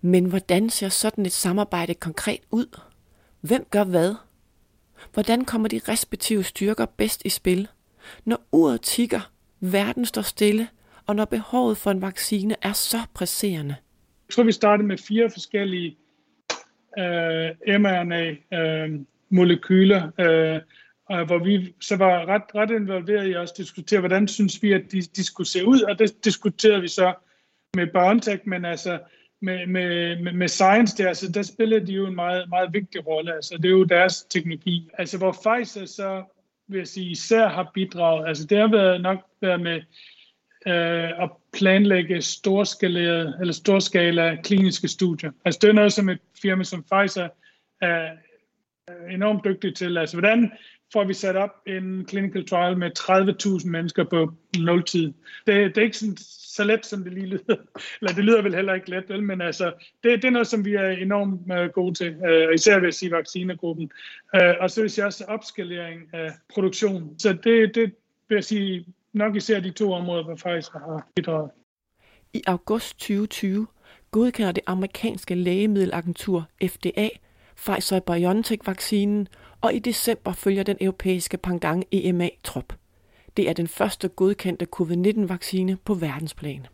Men 0.00 0.24
hvordan 0.24 0.70
ser 0.70 0.88
sådan 0.88 1.26
et 1.26 1.32
samarbejde 1.32 1.94
konkret 1.94 2.40
ud? 2.50 2.80
Hvem 3.40 3.66
gør 3.70 3.84
hvad? 3.84 4.14
Hvordan 5.12 5.44
kommer 5.44 5.68
de 5.68 5.80
respektive 5.88 6.42
styrker 6.42 6.86
bedst 6.86 7.22
i 7.24 7.28
spil? 7.28 7.68
Når 8.24 8.40
uret 8.52 8.80
tigger, 8.80 9.30
verden 9.60 10.04
står 10.04 10.22
stille, 10.22 10.68
og 11.06 11.16
når 11.16 11.24
behovet 11.24 11.76
for 11.76 11.90
en 11.90 12.02
vaccine 12.02 12.56
er 12.62 12.72
så 12.72 12.96
presserende. 13.14 13.76
Jeg 14.28 14.34
tror, 14.34 14.42
vi 14.42 14.52
startede 14.52 14.88
med 14.88 14.98
fire 14.98 15.30
forskellige 15.30 15.96
øh, 16.98 17.50
mRNA-molekyler, 17.80 20.10
øh, 20.20 20.60
øh, 21.12 21.26
hvor 21.26 21.44
vi 21.44 21.74
så 21.80 21.96
var 21.96 22.26
ret, 22.26 22.42
ret 22.54 22.70
involveret 22.70 23.26
i 23.26 23.32
at 23.32 23.36
også 23.36 23.54
diskutere, 23.56 24.00
hvordan 24.00 24.28
synes 24.28 24.62
vi, 24.62 24.72
at 24.72 24.82
de, 24.92 25.00
de 25.00 25.24
skulle 25.24 25.48
se 25.48 25.66
ud, 25.66 25.80
og 25.80 25.98
det 25.98 26.24
diskuterede 26.24 26.80
vi 26.80 26.88
så 26.88 27.14
med 27.76 27.86
BioNTech, 27.86 28.48
men 28.48 28.64
altså 28.64 28.98
med, 29.42 29.66
med, 29.66 30.20
med, 30.22 30.32
med 30.32 30.48
science 30.48 31.02
der, 31.02 31.12
så 31.12 31.32
der 31.32 31.42
spiller 31.42 31.78
de 31.78 31.92
jo 31.92 32.06
en 32.06 32.14
meget, 32.14 32.48
meget 32.48 32.72
vigtig 32.72 33.06
rolle, 33.06 33.34
altså 33.34 33.56
det 33.56 33.64
er 33.64 33.70
jo 33.70 33.84
deres 33.84 34.22
teknologi. 34.22 34.90
Altså 34.98 35.18
hvor 35.18 35.32
Pfizer 35.32 35.86
så, 35.86 36.22
vil 36.68 36.78
jeg 36.78 36.86
sige, 36.86 37.10
især 37.10 37.48
har 37.48 37.70
bidraget, 37.74 38.28
altså 38.28 38.46
det 38.46 38.58
har 38.58 38.68
været 38.68 39.00
nok 39.00 39.18
været 39.40 39.60
med 39.60 39.80
øh, 40.66 41.22
at 41.22 41.30
planlægge 41.52 42.22
storskala, 42.22 43.32
eller 43.40 43.52
storskala 43.52 44.36
kliniske 44.44 44.88
studier. 44.88 45.30
Altså 45.44 45.58
det 45.62 45.68
er 45.68 45.74
noget, 45.74 45.92
som 45.92 46.08
et 46.08 46.18
firma 46.42 46.64
som 46.64 46.84
Pfizer 46.92 47.28
er 47.80 48.10
enormt 49.10 49.44
dygtig 49.44 49.74
til. 49.74 49.98
Altså 49.98 50.16
hvordan 50.16 50.52
får 50.92 51.04
vi 51.04 51.14
sat 51.14 51.36
op 51.36 51.50
en 51.66 52.08
clinical 52.08 52.46
trial 52.46 52.78
med 52.78 52.90
30.000 52.98 53.68
mennesker 53.68 54.04
på 54.04 54.32
nul 54.58 54.82
tid. 54.82 55.12
Det, 55.46 55.74
det 55.74 55.78
er 55.78 55.82
ikke 55.82 55.96
sådan, 55.96 56.16
så 56.54 56.64
let, 56.64 56.86
som 56.86 57.04
det 57.04 57.12
lige 57.12 57.26
lyder. 57.26 57.56
Eller 58.00 58.14
det 58.14 58.24
lyder 58.24 58.42
vel 58.42 58.54
heller 58.54 58.74
ikke 58.74 58.90
let, 58.90 59.08
vel? 59.08 59.22
men 59.22 59.40
altså, 59.40 59.72
det, 60.04 60.22
det 60.22 60.24
er 60.24 60.30
noget, 60.30 60.46
som 60.46 60.64
vi 60.64 60.74
er 60.74 60.88
enormt 60.88 61.52
øh, 61.52 61.70
gode 61.70 61.94
til, 61.94 62.16
øh, 62.26 62.54
især 62.54 62.78
ved 62.78 62.88
at 62.88 62.94
sige 62.94 63.10
vaccinegruppen. 63.10 63.90
Øh, 64.34 64.54
og 64.60 64.70
så 64.70 64.80
vil 64.80 64.84
jeg 64.84 64.90
sige 64.90 65.06
også 65.06 65.24
opskalering 65.24 66.02
af 66.12 66.32
produktion. 66.54 67.14
Så 67.18 67.32
det, 67.32 67.74
det 67.74 67.94
vil 68.28 68.36
jeg 68.36 68.44
sige, 68.44 68.86
nok 69.14 69.36
især 69.36 69.60
de 69.60 69.70
to 69.70 69.92
områder, 69.92 70.24
hvor 70.24 70.34
Pfizer 70.34 70.78
har 70.78 71.08
bidraget. 71.16 71.50
I 72.32 72.42
august 72.46 72.98
2020 72.98 73.66
godkender 74.10 74.52
det 74.52 74.62
amerikanske 74.66 75.34
lægemiddelagentur 75.34 76.44
FDA 76.66 77.08
Pfizer-BioNTech-vaccinen, 77.56 79.28
og 79.60 79.74
i 79.74 79.78
december 79.78 80.32
følger 80.32 80.62
den 80.62 80.76
europæiske 80.80 81.36
pendant 81.36 81.84
EMA 81.92 82.28
trop. 82.44 82.72
Det 83.36 83.48
er 83.48 83.52
den 83.52 83.68
første 83.68 84.08
godkendte 84.08 84.66
covid-19-vaccine 84.66 85.76
på 85.84 85.94
verdensplan. 85.94 86.66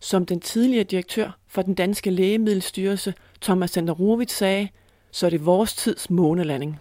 Som 0.00 0.26
den 0.26 0.40
tidligere 0.40 0.84
direktør 0.84 1.38
for 1.46 1.62
den 1.62 1.74
danske 1.74 2.10
lægemiddelstyrelse, 2.10 3.14
Thomas 3.42 3.70
Sanderovic, 3.70 4.30
sagde, 4.30 4.68
så 5.10 5.26
er 5.26 5.30
det 5.30 5.46
vores 5.46 5.74
tids 5.74 6.10
månelanding. 6.10 6.80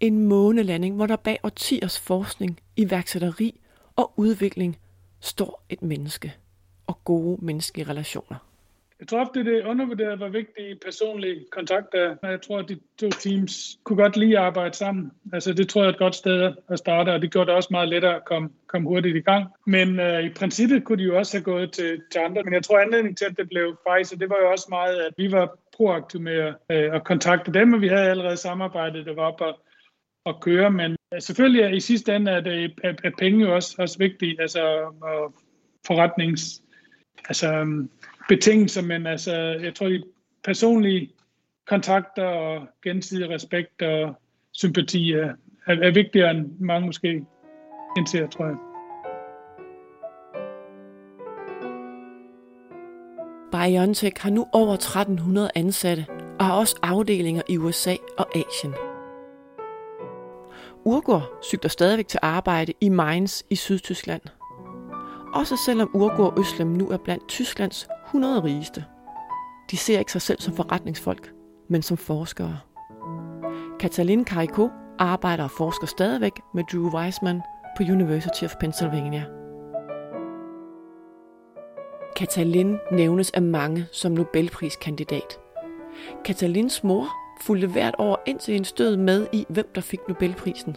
En 0.00 0.24
månelanding, 0.28 0.96
hvor 0.96 1.06
der 1.06 1.16
bag 1.16 1.38
årtiers 1.42 2.00
forskning, 2.00 2.60
iværksætteri 2.76 3.60
og 3.96 4.12
udvikling 4.16 4.78
står 5.20 5.64
et 5.68 5.82
menneske 5.82 6.34
og 6.86 7.04
gode 7.04 7.44
menneskelige 7.44 7.88
relationer. 7.88 8.38
Jeg 9.00 9.08
tror 9.08 9.20
ofte, 9.20 9.44
det 9.44 9.58
er 9.58 10.08
var 10.08 10.16
hvor 10.16 10.28
vigtig 10.28 10.80
personlig 10.84 11.46
kontakt 11.50 11.94
er. 11.94 12.14
Jeg 12.22 12.40
tror, 12.42 12.58
at 12.58 12.68
de 12.68 12.78
to 13.00 13.08
teams 13.10 13.78
kunne 13.84 14.02
godt 14.02 14.16
lige 14.16 14.38
arbejde 14.38 14.74
sammen. 14.74 15.12
Altså, 15.32 15.52
det 15.52 15.68
tror 15.68 15.82
jeg 15.82 15.88
er 15.88 15.92
et 15.92 15.98
godt 15.98 16.14
sted 16.14 16.52
at 16.68 16.78
starte, 16.78 17.10
og 17.12 17.22
det 17.22 17.32
gjorde 17.32 17.46
det 17.46 17.56
også 17.56 17.68
meget 17.70 17.88
lettere 17.88 18.16
at 18.16 18.24
komme, 18.24 18.48
komme 18.66 18.88
hurtigt 18.88 19.16
i 19.16 19.20
gang. 19.20 19.46
Men 19.66 20.00
øh, 20.00 20.22
i 20.22 20.28
princippet 20.28 20.84
kunne 20.84 20.98
de 20.98 21.04
jo 21.04 21.18
også 21.18 21.36
have 21.36 21.44
gået 21.44 21.72
til, 21.72 22.02
til 22.12 22.18
andre. 22.18 22.42
Men 22.42 22.52
jeg 22.52 22.64
tror, 22.64 22.78
anledningen 22.78 23.16
til, 23.16 23.24
at 23.24 23.36
det 23.36 23.48
blev 23.48 23.76
Pfizer, 23.86 24.16
det 24.16 24.30
var 24.30 24.36
jo 24.42 24.50
også 24.50 24.66
meget, 24.68 24.96
at 24.96 25.12
vi 25.16 25.32
var 25.32 25.58
proaktive 25.76 26.22
med 26.22 26.38
at, 26.38 26.54
øh, 26.70 26.94
at 26.94 27.04
kontakte 27.04 27.52
dem, 27.52 27.72
og 27.72 27.80
vi 27.80 27.88
havde 27.88 28.10
allerede 28.10 28.36
samarbejdet, 28.36 29.06
der 29.06 29.14
var 29.14 29.22
op 29.22 29.40
og, 29.40 29.58
at 30.26 30.40
køre. 30.40 30.70
Men 30.70 30.96
øh, 31.14 31.20
selvfølgelig 31.20 31.76
i 31.76 31.80
sidste 31.80 32.16
ende 32.16 32.30
er, 32.30 32.40
det, 32.40 32.72
er, 32.84 32.92
er 33.04 33.10
penge 33.18 33.44
jo 33.44 33.54
også, 33.54 33.74
også 33.78 33.98
vigtige. 33.98 34.40
Altså, 34.40 34.60
forretnings 35.86 36.62
altså, 37.28 37.54
øhm, 37.54 37.90
betingelser, 38.28 38.82
men 38.82 39.06
altså, 39.06 39.36
jeg 39.36 39.74
tror, 39.74 39.88
de 39.88 40.02
personlige 40.44 41.10
kontakter 41.66 42.24
og 42.24 42.68
gensidig 42.82 43.30
respekt 43.30 43.82
og 43.82 44.14
sympati 44.52 45.12
er, 45.12 45.32
er, 45.66 45.74
er 45.74 45.90
vigtigere 45.90 46.30
end 46.30 46.50
mange 46.60 46.86
måske 46.86 47.24
indtil, 47.96 48.28
tror 48.28 48.46
jeg. 48.46 48.56
BioNTech 53.52 54.22
har 54.22 54.30
nu 54.30 54.46
over 54.52 54.74
1300 54.74 55.50
ansatte 55.54 56.06
og 56.38 56.44
har 56.46 56.54
også 56.54 56.78
afdelinger 56.82 57.42
i 57.48 57.58
USA 57.58 57.94
og 58.18 58.36
Asien. 58.36 58.85
Urgur 60.88 61.38
cykler 61.42 61.68
stadigvæk 61.68 62.08
til 62.08 62.20
arbejde 62.22 62.72
i 62.80 62.88
Mainz 62.88 63.42
i 63.50 63.56
Sydtyskland. 63.56 64.22
Også 65.34 65.56
selvom 65.66 65.90
Urgur 65.94 66.38
Øslem 66.38 66.68
nu 66.68 66.88
er 66.88 66.96
blandt 66.96 67.28
Tysklands 67.28 67.88
100 68.06 68.44
rigeste. 68.44 68.84
De 69.70 69.76
ser 69.76 69.98
ikke 69.98 70.12
sig 70.12 70.22
selv 70.22 70.40
som 70.40 70.54
forretningsfolk, 70.54 71.32
men 71.68 71.82
som 71.82 71.96
forskere. 71.96 72.58
Katalin 73.80 74.24
Kariko 74.24 74.68
arbejder 74.98 75.44
og 75.44 75.50
forsker 75.50 75.86
stadigvæk 75.86 76.32
med 76.54 76.64
Drew 76.72 76.90
Weissman 76.94 77.42
på 77.76 77.82
University 77.82 78.44
of 78.44 78.54
Pennsylvania. 78.60 79.24
Katalin 82.16 82.78
nævnes 82.92 83.30
af 83.30 83.42
mange 83.42 83.86
som 83.92 84.12
Nobelpriskandidat. 84.12 85.38
Katalins 86.24 86.84
mor 86.84 87.25
fulgte 87.40 87.66
hvert 87.66 87.94
år 87.98 88.22
indtil 88.26 88.52
hendes 88.52 88.68
stød 88.68 88.96
med 88.96 89.26
i, 89.32 89.46
hvem 89.48 89.68
der 89.74 89.80
fik 89.80 90.00
Nobelprisen. 90.08 90.76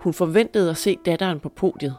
Hun 0.00 0.14
forventede 0.14 0.70
at 0.70 0.76
se 0.76 0.96
datteren 1.06 1.40
på 1.40 1.48
podiet. 1.48 1.96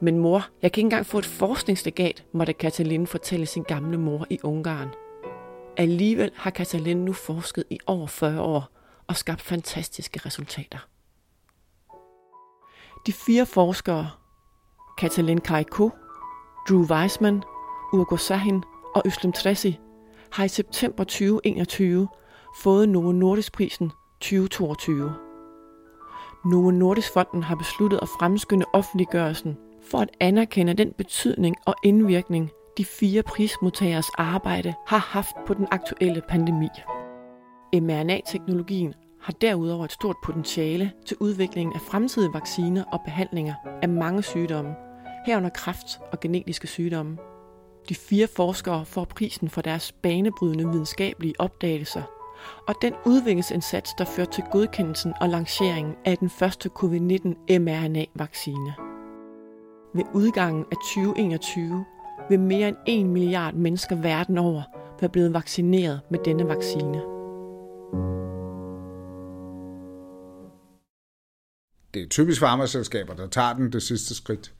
Men 0.00 0.18
mor, 0.18 0.46
jeg 0.62 0.72
kan 0.72 0.80
ikke 0.80 0.86
engang 0.86 1.06
få 1.06 1.18
et 1.18 1.26
forskningslegat, 1.26 2.24
måtte 2.32 2.52
Katalin 2.52 3.06
fortælle 3.06 3.46
sin 3.46 3.62
gamle 3.62 3.98
mor 3.98 4.26
i 4.30 4.38
Ungarn. 4.42 4.88
Alligevel 5.76 6.30
har 6.34 6.50
Katalin 6.50 7.04
nu 7.04 7.12
forsket 7.12 7.64
i 7.70 7.78
over 7.86 8.06
40 8.06 8.40
år 8.40 8.68
og 9.06 9.16
skabt 9.16 9.42
fantastiske 9.42 10.20
resultater. 10.26 10.78
De 13.06 13.12
fire 13.12 13.46
forskere, 13.46 14.10
Katalin 14.98 15.40
Kaiko, 15.40 15.90
Drew 16.68 16.86
Weissman, 16.90 17.42
Urgo 17.92 18.16
Sahin 18.16 18.62
og 18.94 19.02
Øslem 19.06 19.32
Tressi, 19.32 19.78
har 20.32 20.44
i 20.44 20.48
september 20.48 21.04
2021 21.04 22.08
fået 22.54 22.88
Novo 22.88 23.12
Nordisk 23.12 23.52
prisen 23.52 23.92
2022. 24.20 25.12
Novo 26.44 26.70
Nordisk 26.70 27.12
Fonden 27.12 27.42
har 27.42 27.54
besluttet 27.54 27.98
at 28.02 28.08
fremskynde 28.08 28.66
offentliggørelsen 28.72 29.56
for 29.90 29.98
at 29.98 30.10
anerkende 30.20 30.74
den 30.74 30.92
betydning 30.92 31.56
og 31.66 31.74
indvirkning, 31.84 32.50
de 32.78 32.84
fire 32.84 33.22
prismodtageres 33.22 34.06
arbejde 34.18 34.74
har 34.86 34.98
haft 34.98 35.36
på 35.46 35.54
den 35.54 35.66
aktuelle 35.70 36.22
pandemi. 36.28 36.68
mRNA-teknologien 37.74 38.94
har 39.20 39.32
derudover 39.32 39.84
et 39.84 39.92
stort 39.92 40.16
potentiale 40.24 40.92
til 41.06 41.16
udviklingen 41.20 41.74
af 41.74 41.80
fremtidige 41.80 42.34
vacciner 42.34 42.84
og 42.84 43.00
behandlinger 43.04 43.54
af 43.82 43.88
mange 43.88 44.22
sygdomme, 44.22 44.74
herunder 45.26 45.50
kræft 45.50 45.86
og 46.12 46.20
genetiske 46.20 46.66
sygdomme. 46.66 47.18
De 47.88 47.94
fire 47.94 48.26
forskere 48.26 48.84
får 48.84 49.04
prisen 49.04 49.48
for 49.48 49.60
deres 49.60 49.92
banebrydende 49.92 50.68
videnskabelige 50.70 51.34
opdagelser, 51.38 52.02
og 52.68 52.74
den 52.82 52.94
udviklingsindsats, 53.06 53.90
der 53.98 54.04
førte 54.04 54.32
til 54.32 54.44
godkendelsen 54.52 55.12
og 55.20 55.28
lanceringen 55.28 55.94
af 56.04 56.18
den 56.18 56.30
første 56.30 56.70
covid-19 56.78 57.58
mRNA-vaccine. 57.58 58.74
Ved 59.94 60.04
udgangen 60.14 60.64
af 60.72 60.76
2021 60.76 61.84
vil 62.28 62.40
mere 62.40 62.68
end 62.68 62.76
1 62.86 63.06
milliard 63.06 63.54
mennesker 63.54 63.96
verden 63.96 64.38
over 64.38 64.62
være 65.00 65.10
blevet 65.10 65.34
vaccineret 65.34 66.00
med 66.10 66.18
denne 66.24 66.48
vaccine. 66.48 67.00
Det 71.94 72.02
er 72.02 72.08
typisk 72.08 72.40
farmaselskaber, 72.40 73.14
der 73.14 73.28
tager 73.28 73.52
den 73.52 73.72
det 73.72 73.82
sidste 73.82 74.14
skridt. 74.14 74.54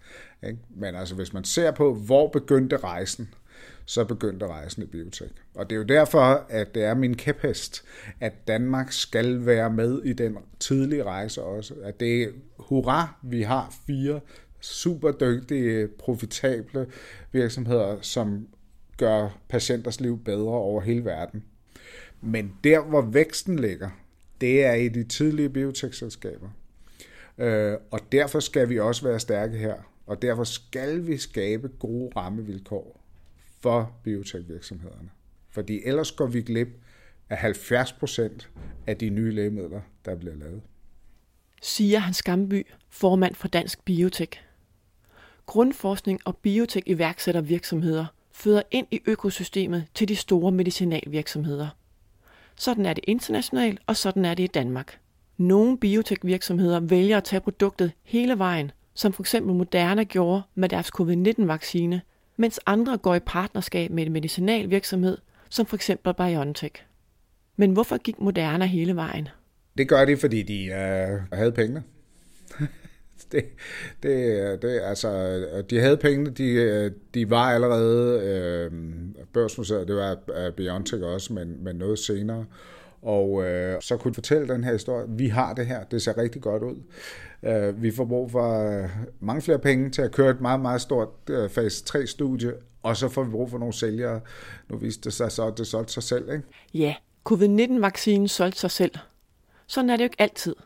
Ikke? 0.46 0.58
Men 0.70 0.94
altså, 0.94 1.14
hvis 1.14 1.32
man 1.32 1.44
ser 1.44 1.70
på, 1.70 1.94
hvor 1.94 2.28
begyndte 2.28 2.76
rejsen, 2.76 3.34
så 3.84 4.04
begyndte 4.04 4.46
rejsen 4.46 4.82
i 4.82 4.86
biotek. 4.86 5.30
Og 5.54 5.70
det 5.70 5.76
er 5.76 5.78
jo 5.78 5.84
derfor, 5.84 6.46
at 6.48 6.74
det 6.74 6.84
er 6.84 6.94
min 6.94 7.14
kæphest, 7.14 7.84
at 8.20 8.48
Danmark 8.48 8.92
skal 8.92 9.46
være 9.46 9.70
med 9.70 10.02
i 10.02 10.12
den 10.12 10.38
tidlige 10.60 11.04
rejse 11.04 11.42
også. 11.42 11.74
At 11.82 12.00
det 12.00 12.22
er 12.22 12.28
hurra, 12.58 13.14
vi 13.22 13.42
har 13.42 13.74
fire 13.86 14.20
super 14.60 15.12
dygtige, 15.12 15.88
profitable 15.88 16.86
virksomheder, 17.32 17.96
som 18.00 18.48
gør 18.96 19.38
patienters 19.48 20.00
liv 20.00 20.24
bedre 20.24 20.52
over 20.52 20.80
hele 20.80 21.04
verden. 21.04 21.44
Men 22.20 22.52
der, 22.64 22.80
hvor 22.80 23.02
væksten 23.02 23.58
ligger, 23.58 23.90
det 24.40 24.64
er 24.64 24.74
i 24.74 24.88
de 24.88 25.04
tidlige 25.04 25.48
biotekselskaber. 25.48 26.48
Øh, 27.38 27.76
og 27.90 28.00
derfor 28.12 28.40
skal 28.40 28.68
vi 28.68 28.78
også 28.78 29.08
være 29.08 29.20
stærke 29.20 29.58
her. 29.58 29.74
Og 30.06 30.22
derfor 30.22 30.44
skal 30.44 31.06
vi 31.06 31.16
skabe 31.16 31.68
gode 31.68 32.12
rammevilkår 32.16 33.03
for 33.64 33.92
biotekvirksomhederne. 34.02 35.10
Fordi 35.50 35.80
ellers 35.84 36.12
går 36.12 36.26
vi 36.26 36.42
glip 36.42 36.68
af 37.30 37.36
70 37.36 37.92
procent 37.92 38.50
af 38.86 38.96
de 38.96 39.08
nye 39.10 39.30
lægemidler, 39.30 39.80
der 40.04 40.14
bliver 40.14 40.34
lavet. 40.34 40.62
Siger 41.62 41.98
Hans 41.98 42.16
Skamby, 42.16 42.66
formand 42.90 43.34
for 43.34 43.48
Dansk 43.48 43.84
Biotek. 43.84 44.44
Grundforskning 45.46 46.20
og 46.24 46.36
biotek 46.36 46.82
iværksætter 46.86 47.40
virksomheder 47.40 48.06
føder 48.32 48.62
ind 48.70 48.86
i 48.90 49.00
økosystemet 49.06 49.86
til 49.94 50.08
de 50.08 50.16
store 50.16 50.52
medicinalvirksomheder. 50.52 51.68
Sådan 52.56 52.86
er 52.86 52.92
det 52.92 53.04
internationalt, 53.08 53.80
og 53.86 53.96
sådan 53.96 54.24
er 54.24 54.34
det 54.34 54.42
i 54.42 54.46
Danmark. 54.54 55.00
Nogle 55.36 55.78
biotekvirksomheder 55.78 56.80
vælger 56.80 57.16
at 57.16 57.24
tage 57.24 57.40
produktet 57.40 57.92
hele 58.02 58.38
vejen, 58.38 58.70
som 58.94 59.12
for 59.12 59.22
eksempel 59.22 59.54
Moderna 59.54 60.04
gjorde 60.04 60.42
med 60.54 60.68
deres 60.68 60.86
covid-19-vaccine, 60.86 62.02
mens 62.36 62.60
andre 62.66 62.98
går 62.98 63.14
i 63.14 63.20
partnerskab 63.20 63.90
med 63.90 64.06
en 64.06 64.12
medicinalvirksomhed, 64.12 65.18
som 65.48 65.66
for 65.66 65.76
eksempel 65.76 66.14
BioNTech. 66.14 66.82
Men 67.56 67.72
hvorfor 67.72 67.96
gik 67.96 68.20
Moderna 68.20 68.64
hele 68.64 68.96
vejen? 68.96 69.28
Det 69.78 69.88
gør 69.88 70.04
de, 70.04 70.16
fordi 70.16 70.42
de 70.42 70.64
øh, 70.64 71.20
havde 71.32 71.52
penge. 71.52 71.82
det, 73.32 73.44
det, 74.02 74.62
det, 74.62 74.80
altså, 74.84 75.08
øh, 75.08 75.64
de 75.70 75.80
havde 75.80 75.96
pengene, 75.96 76.30
de, 76.30 76.44
øh, 76.44 76.90
de 77.14 77.30
var 77.30 77.52
allerede 77.52 78.20
øh, 78.22 78.70
børsnoteret, 79.32 79.88
det 79.88 79.96
var 79.96 80.18
øh, 80.36 80.52
BioNTech 80.52 81.02
også, 81.02 81.32
men, 81.32 81.64
men 81.64 81.76
noget 81.76 81.98
senere. 81.98 82.46
Og 83.04 83.44
øh, 83.44 83.82
så 83.82 83.96
kunne 83.96 84.14
fortælle 84.14 84.48
den 84.48 84.64
her 84.64 84.72
historie. 84.72 85.06
Vi 85.08 85.28
har 85.28 85.54
det 85.54 85.66
her, 85.66 85.84
det 85.84 86.02
ser 86.02 86.18
rigtig 86.18 86.42
godt 86.42 86.62
ud. 86.62 86.76
Øh, 87.42 87.82
vi 87.82 87.90
får 87.90 88.04
brug 88.04 88.30
for 88.30 88.82
øh, 88.82 88.90
mange 89.20 89.42
flere 89.42 89.58
penge 89.58 89.90
til 89.90 90.02
at 90.02 90.12
køre 90.12 90.30
et 90.30 90.40
meget, 90.40 90.60
meget 90.60 90.80
stort 90.80 91.08
øh, 91.30 91.50
fase 91.50 91.84
3-studie, 91.90 92.52
og 92.82 92.96
så 92.96 93.08
får 93.08 93.24
vi 93.24 93.30
brug 93.30 93.50
for 93.50 93.58
nogle 93.58 93.74
sælgere. 93.74 94.20
Nu 94.68 94.76
viste 94.76 95.04
det 95.04 95.12
sig 95.12 95.32
så, 95.32 95.46
at 95.46 95.58
det 95.58 95.66
solgte 95.66 95.92
sig 95.92 96.02
selv, 96.02 96.32
ikke? 96.32 96.44
Ja, 96.74 96.94
covid-19-vaccinen 97.24 98.28
solgte 98.28 98.60
sig 98.60 98.70
selv. 98.70 98.92
Sådan 99.66 99.90
er 99.90 99.96
det 99.96 100.04
jo 100.04 100.06
ikke 100.06 100.20
altid. 100.22 100.56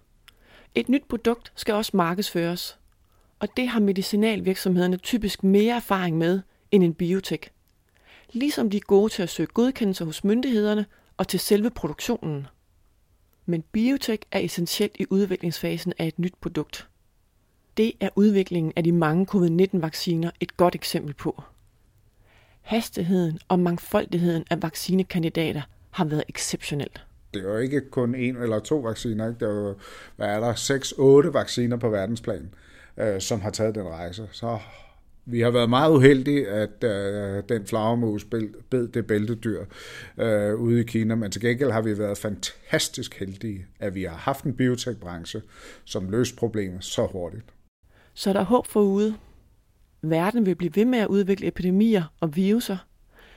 Et 0.74 0.88
nyt 0.88 1.04
produkt 1.08 1.52
skal 1.56 1.74
også 1.74 1.90
markedsføres, 1.94 2.78
og 3.38 3.48
det 3.56 3.68
har 3.68 3.80
medicinalvirksomhederne 3.80 4.96
typisk 4.96 5.44
mere 5.44 5.76
erfaring 5.76 6.18
med 6.18 6.40
end 6.70 6.84
en 6.84 6.94
biotek. 6.94 7.52
Ligesom 8.32 8.70
de 8.70 8.76
er 8.76 8.80
gode 8.86 9.12
til 9.12 9.22
at 9.22 9.28
søge 9.28 9.46
godkendelse 9.46 10.04
hos 10.04 10.24
myndighederne 10.24 10.86
og 11.18 11.28
til 11.28 11.40
selve 11.40 11.70
produktionen. 11.70 12.46
Men 13.46 13.62
biotek 13.72 14.24
er 14.32 14.38
essentielt 14.38 14.96
i 14.98 15.06
udviklingsfasen 15.10 15.92
af 15.98 16.06
et 16.06 16.18
nyt 16.18 16.34
produkt. 16.40 16.88
Det 17.76 17.92
er 18.00 18.08
udviklingen 18.16 18.72
af 18.76 18.84
de 18.84 18.92
mange 18.92 19.26
covid-19-vacciner 19.26 20.30
et 20.40 20.56
godt 20.56 20.74
eksempel 20.74 21.14
på. 21.14 21.42
Hastigheden 22.60 23.38
og 23.48 23.58
mangfoldigheden 23.58 24.44
af 24.50 24.62
vaccinekandidater 24.62 25.62
har 25.90 26.04
været 26.04 26.24
exceptionel 26.28 26.90
det 27.34 27.44
er 27.44 27.48
jo 27.48 27.58
ikke 27.58 27.90
kun 27.90 28.14
en 28.14 28.36
eller 28.36 28.58
to 28.58 28.76
vacciner, 28.76 29.28
ikke? 29.28 29.40
Det 29.40 29.48
er 29.48 29.54
jo, 29.54 29.74
hvad 30.16 30.28
er 30.28 30.40
der, 30.40 30.54
seks, 30.54 30.92
otte 30.98 31.34
vacciner 31.34 31.76
på 31.76 31.88
verdensplan, 31.88 32.54
øh, 32.96 33.20
som 33.20 33.40
har 33.40 33.50
taget 33.50 33.74
den 33.74 33.88
rejse. 33.88 34.28
Så 34.32 34.58
vi 35.30 35.40
har 35.40 35.50
været 35.50 35.70
meget 35.70 35.92
uheldige, 35.92 36.48
at 36.48 36.84
øh, 36.84 37.42
den 37.48 37.66
flagermus 37.66 38.24
bed 38.24 38.88
det 38.88 39.06
bæltedyr 39.06 39.64
øh, 40.18 40.54
ude 40.54 40.80
i 40.80 40.84
Kina, 40.84 41.14
men 41.14 41.30
til 41.30 41.40
gengæld 41.40 41.70
har 41.70 41.82
vi 41.82 41.98
været 41.98 42.18
fantastisk 42.18 43.14
heldige, 43.18 43.66
at 43.80 43.94
vi 43.94 44.02
har 44.02 44.16
haft 44.16 44.44
en 44.44 44.54
biotekbranche, 44.54 45.42
som 45.84 46.10
løste 46.10 46.36
problemet 46.36 46.84
så 46.84 47.06
hurtigt. 47.06 47.44
Så 48.14 48.32
der 48.32 48.40
er 48.40 48.44
håb 48.44 48.66
forude. 48.66 49.14
Verden 50.02 50.46
vil 50.46 50.54
blive 50.54 50.76
ved 50.76 50.84
med 50.84 50.98
at 50.98 51.06
udvikle 51.06 51.46
epidemier 51.46 52.04
og 52.20 52.36
viruser. 52.36 52.76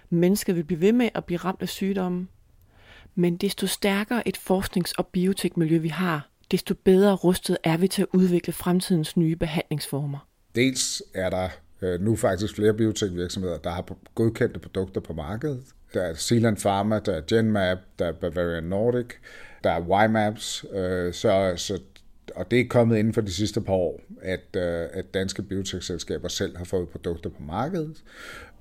Mennesker 0.10 0.54
vil 0.54 0.64
blive 0.64 0.82
ved 0.82 0.94
med 0.94 1.10
at 1.14 1.26
blive 1.26 1.38
ramt 1.38 1.62
af 1.62 1.70
sygdomme. 1.70 2.28
Men 3.16 3.38
desto 3.38 3.68
stærkere 3.68 4.28
et 4.28 4.38
forsknings- 4.38 4.94
og 4.98 5.08
biotekmiljø 5.08 5.78
vi 5.78 5.88
har, 5.88 6.30
desto 6.52 6.76
bedre 6.84 7.16
rustet 7.16 7.58
er 7.64 7.78
vi 7.78 7.88
til 7.88 8.02
at 8.02 8.08
udvikle 8.14 8.54
fremtidens 8.54 9.18
nye 9.18 9.36
behandlingsformer. 9.36 10.28
Dels 10.56 11.04
er 11.14 11.30
der 11.30 11.50
Øh, 11.82 12.02
nu 12.02 12.16
faktisk 12.16 12.56
flere 12.56 12.74
biotekvirksomheder, 12.74 13.58
der 13.58 13.70
har 13.70 13.98
godkendte 14.16 14.60
produkter 14.60 15.02
på 15.02 15.14
markedet. 15.14 15.64
Der 15.94 16.02
er 16.02 16.14
Zealand 16.14 16.58
Pharma, 16.58 17.00
der 17.00 17.14
er 17.14 17.22
Genmap, 17.28 17.78
der 18.00 18.06
er 18.06 18.12
Bavarian 18.12 18.64
Nordic, 18.64 19.08
der 19.64 19.70
er 19.70 20.08
YMAPS, 20.08 20.66
øh, 20.74 21.14
så, 21.14 21.54
så 21.56 21.80
og 22.36 22.52
det 22.52 22.60
er 22.60 22.68
kommet 22.70 22.98
inden 22.98 23.14
for 23.14 23.22
de 23.22 23.34
sidste 23.34 23.62
par 23.62 23.74
år, 23.74 24.02
at, 24.22 24.56
øh, 24.56 24.88
at 24.94 25.14
danske 25.14 25.42
biotekselskaber 25.42 26.28
selv 26.28 26.58
har 26.58 26.66
fået 26.66 26.90
produkter 26.90 27.30
på 27.30 27.44
markedet. 27.44 28.04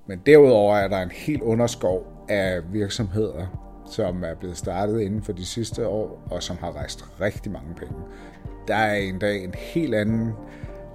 Men 0.06 0.20
derudover 0.26 0.76
er 0.76 0.88
der 0.88 1.02
en 1.02 1.10
helt 1.10 1.42
underskov 1.42 2.26
af 2.28 2.72
virksomheder, 2.72 3.46
som 3.92 4.24
er 4.24 4.34
blevet 4.34 4.56
startet 4.56 5.00
inden 5.00 5.22
for 5.22 5.32
de 5.32 5.46
sidste 5.46 5.86
år, 5.86 6.28
og 6.30 6.42
som 6.42 6.56
har 6.56 6.76
rejst 6.76 7.04
rigtig 7.20 7.52
mange 7.52 7.74
penge. 7.74 7.94
Der 8.68 8.74
er 8.74 8.94
en 8.94 9.18
dag 9.18 9.44
en 9.44 9.54
helt 9.54 9.94
anden 9.94 10.32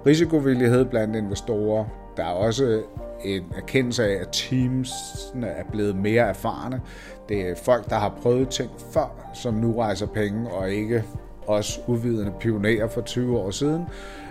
risikovillighed 0.06 0.84
blandt 0.84 1.16
investorer. 1.16 2.05
Der 2.16 2.24
er 2.24 2.32
også 2.32 2.82
en 3.24 3.42
erkendelse 3.56 4.04
af, 4.04 4.20
at 4.20 4.28
teamsene 4.32 5.46
er 5.46 5.64
blevet 5.72 5.96
mere 5.96 6.22
erfarne. 6.28 6.80
Det 7.28 7.40
er 7.40 7.54
folk, 7.54 7.90
der 7.90 7.96
har 7.96 8.18
prøvet 8.22 8.48
ting 8.48 8.70
før, 8.92 9.30
som 9.34 9.54
nu 9.54 9.78
rejser 9.78 10.06
penge, 10.06 10.50
og 10.50 10.70
ikke 10.70 11.04
os 11.46 11.80
uvidende 11.86 12.32
pionerer 12.40 12.88
for 12.88 13.00
20 13.00 13.38
år 13.38 13.50
siden. 13.50 13.86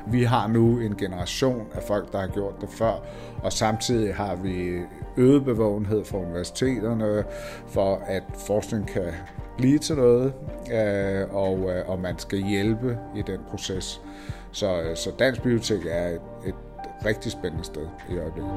Vi 0.07 0.23
har 0.23 0.47
nu 0.47 0.79
en 0.79 0.95
generation 0.97 1.67
af 1.73 1.83
folk, 1.83 2.11
der 2.11 2.19
har 2.19 2.27
gjort 2.27 2.61
det 2.61 2.69
før, 2.69 2.93
og 3.43 3.53
samtidig 3.53 4.15
har 4.15 4.35
vi 4.35 4.79
øget 5.17 5.45
bevågenhed 5.45 6.05
fra 6.05 6.17
universiteterne, 6.17 7.23
for 7.67 8.01
at 8.07 8.23
forskning 8.47 8.87
kan 8.87 9.13
blive 9.57 9.79
til 9.79 9.95
noget, 9.95 10.33
øh, 10.73 11.35
og, 11.35 11.71
øh, 11.71 11.89
og 11.89 11.99
man 11.99 12.19
skal 12.19 12.39
hjælpe 12.39 12.97
i 13.15 13.21
den 13.21 13.39
proces. 13.49 14.01
Så, 14.51 14.81
øh, 14.81 14.95
så 14.95 15.11
Dansk 15.19 15.41
Bibliotek 15.41 15.85
er 15.89 16.07
et, 16.07 16.21
et 16.45 16.55
rigtig 17.05 17.31
spændende 17.31 17.63
sted 17.63 17.87
i 18.09 18.17
øjeblikket. 18.17 18.53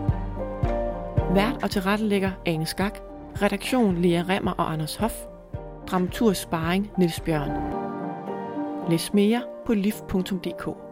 Vært 1.34 1.62
og 1.62 1.70
tilrettelægger 1.70 2.30
Ane 2.46 2.66
Skak, 2.66 2.98
redaktion 3.42 3.96
Lea 3.96 4.22
Remmer 4.28 4.52
og 4.52 4.72
Anders 4.72 4.96
Hoff, 4.96 5.14
dramaturg 5.86 6.36
sparring 6.36 6.90
Niels 6.98 7.20
Bjørn. 7.20 7.50
Læs 8.90 9.14
mere 9.14 9.42
på 9.66 9.74
lift.dk. 9.74 10.87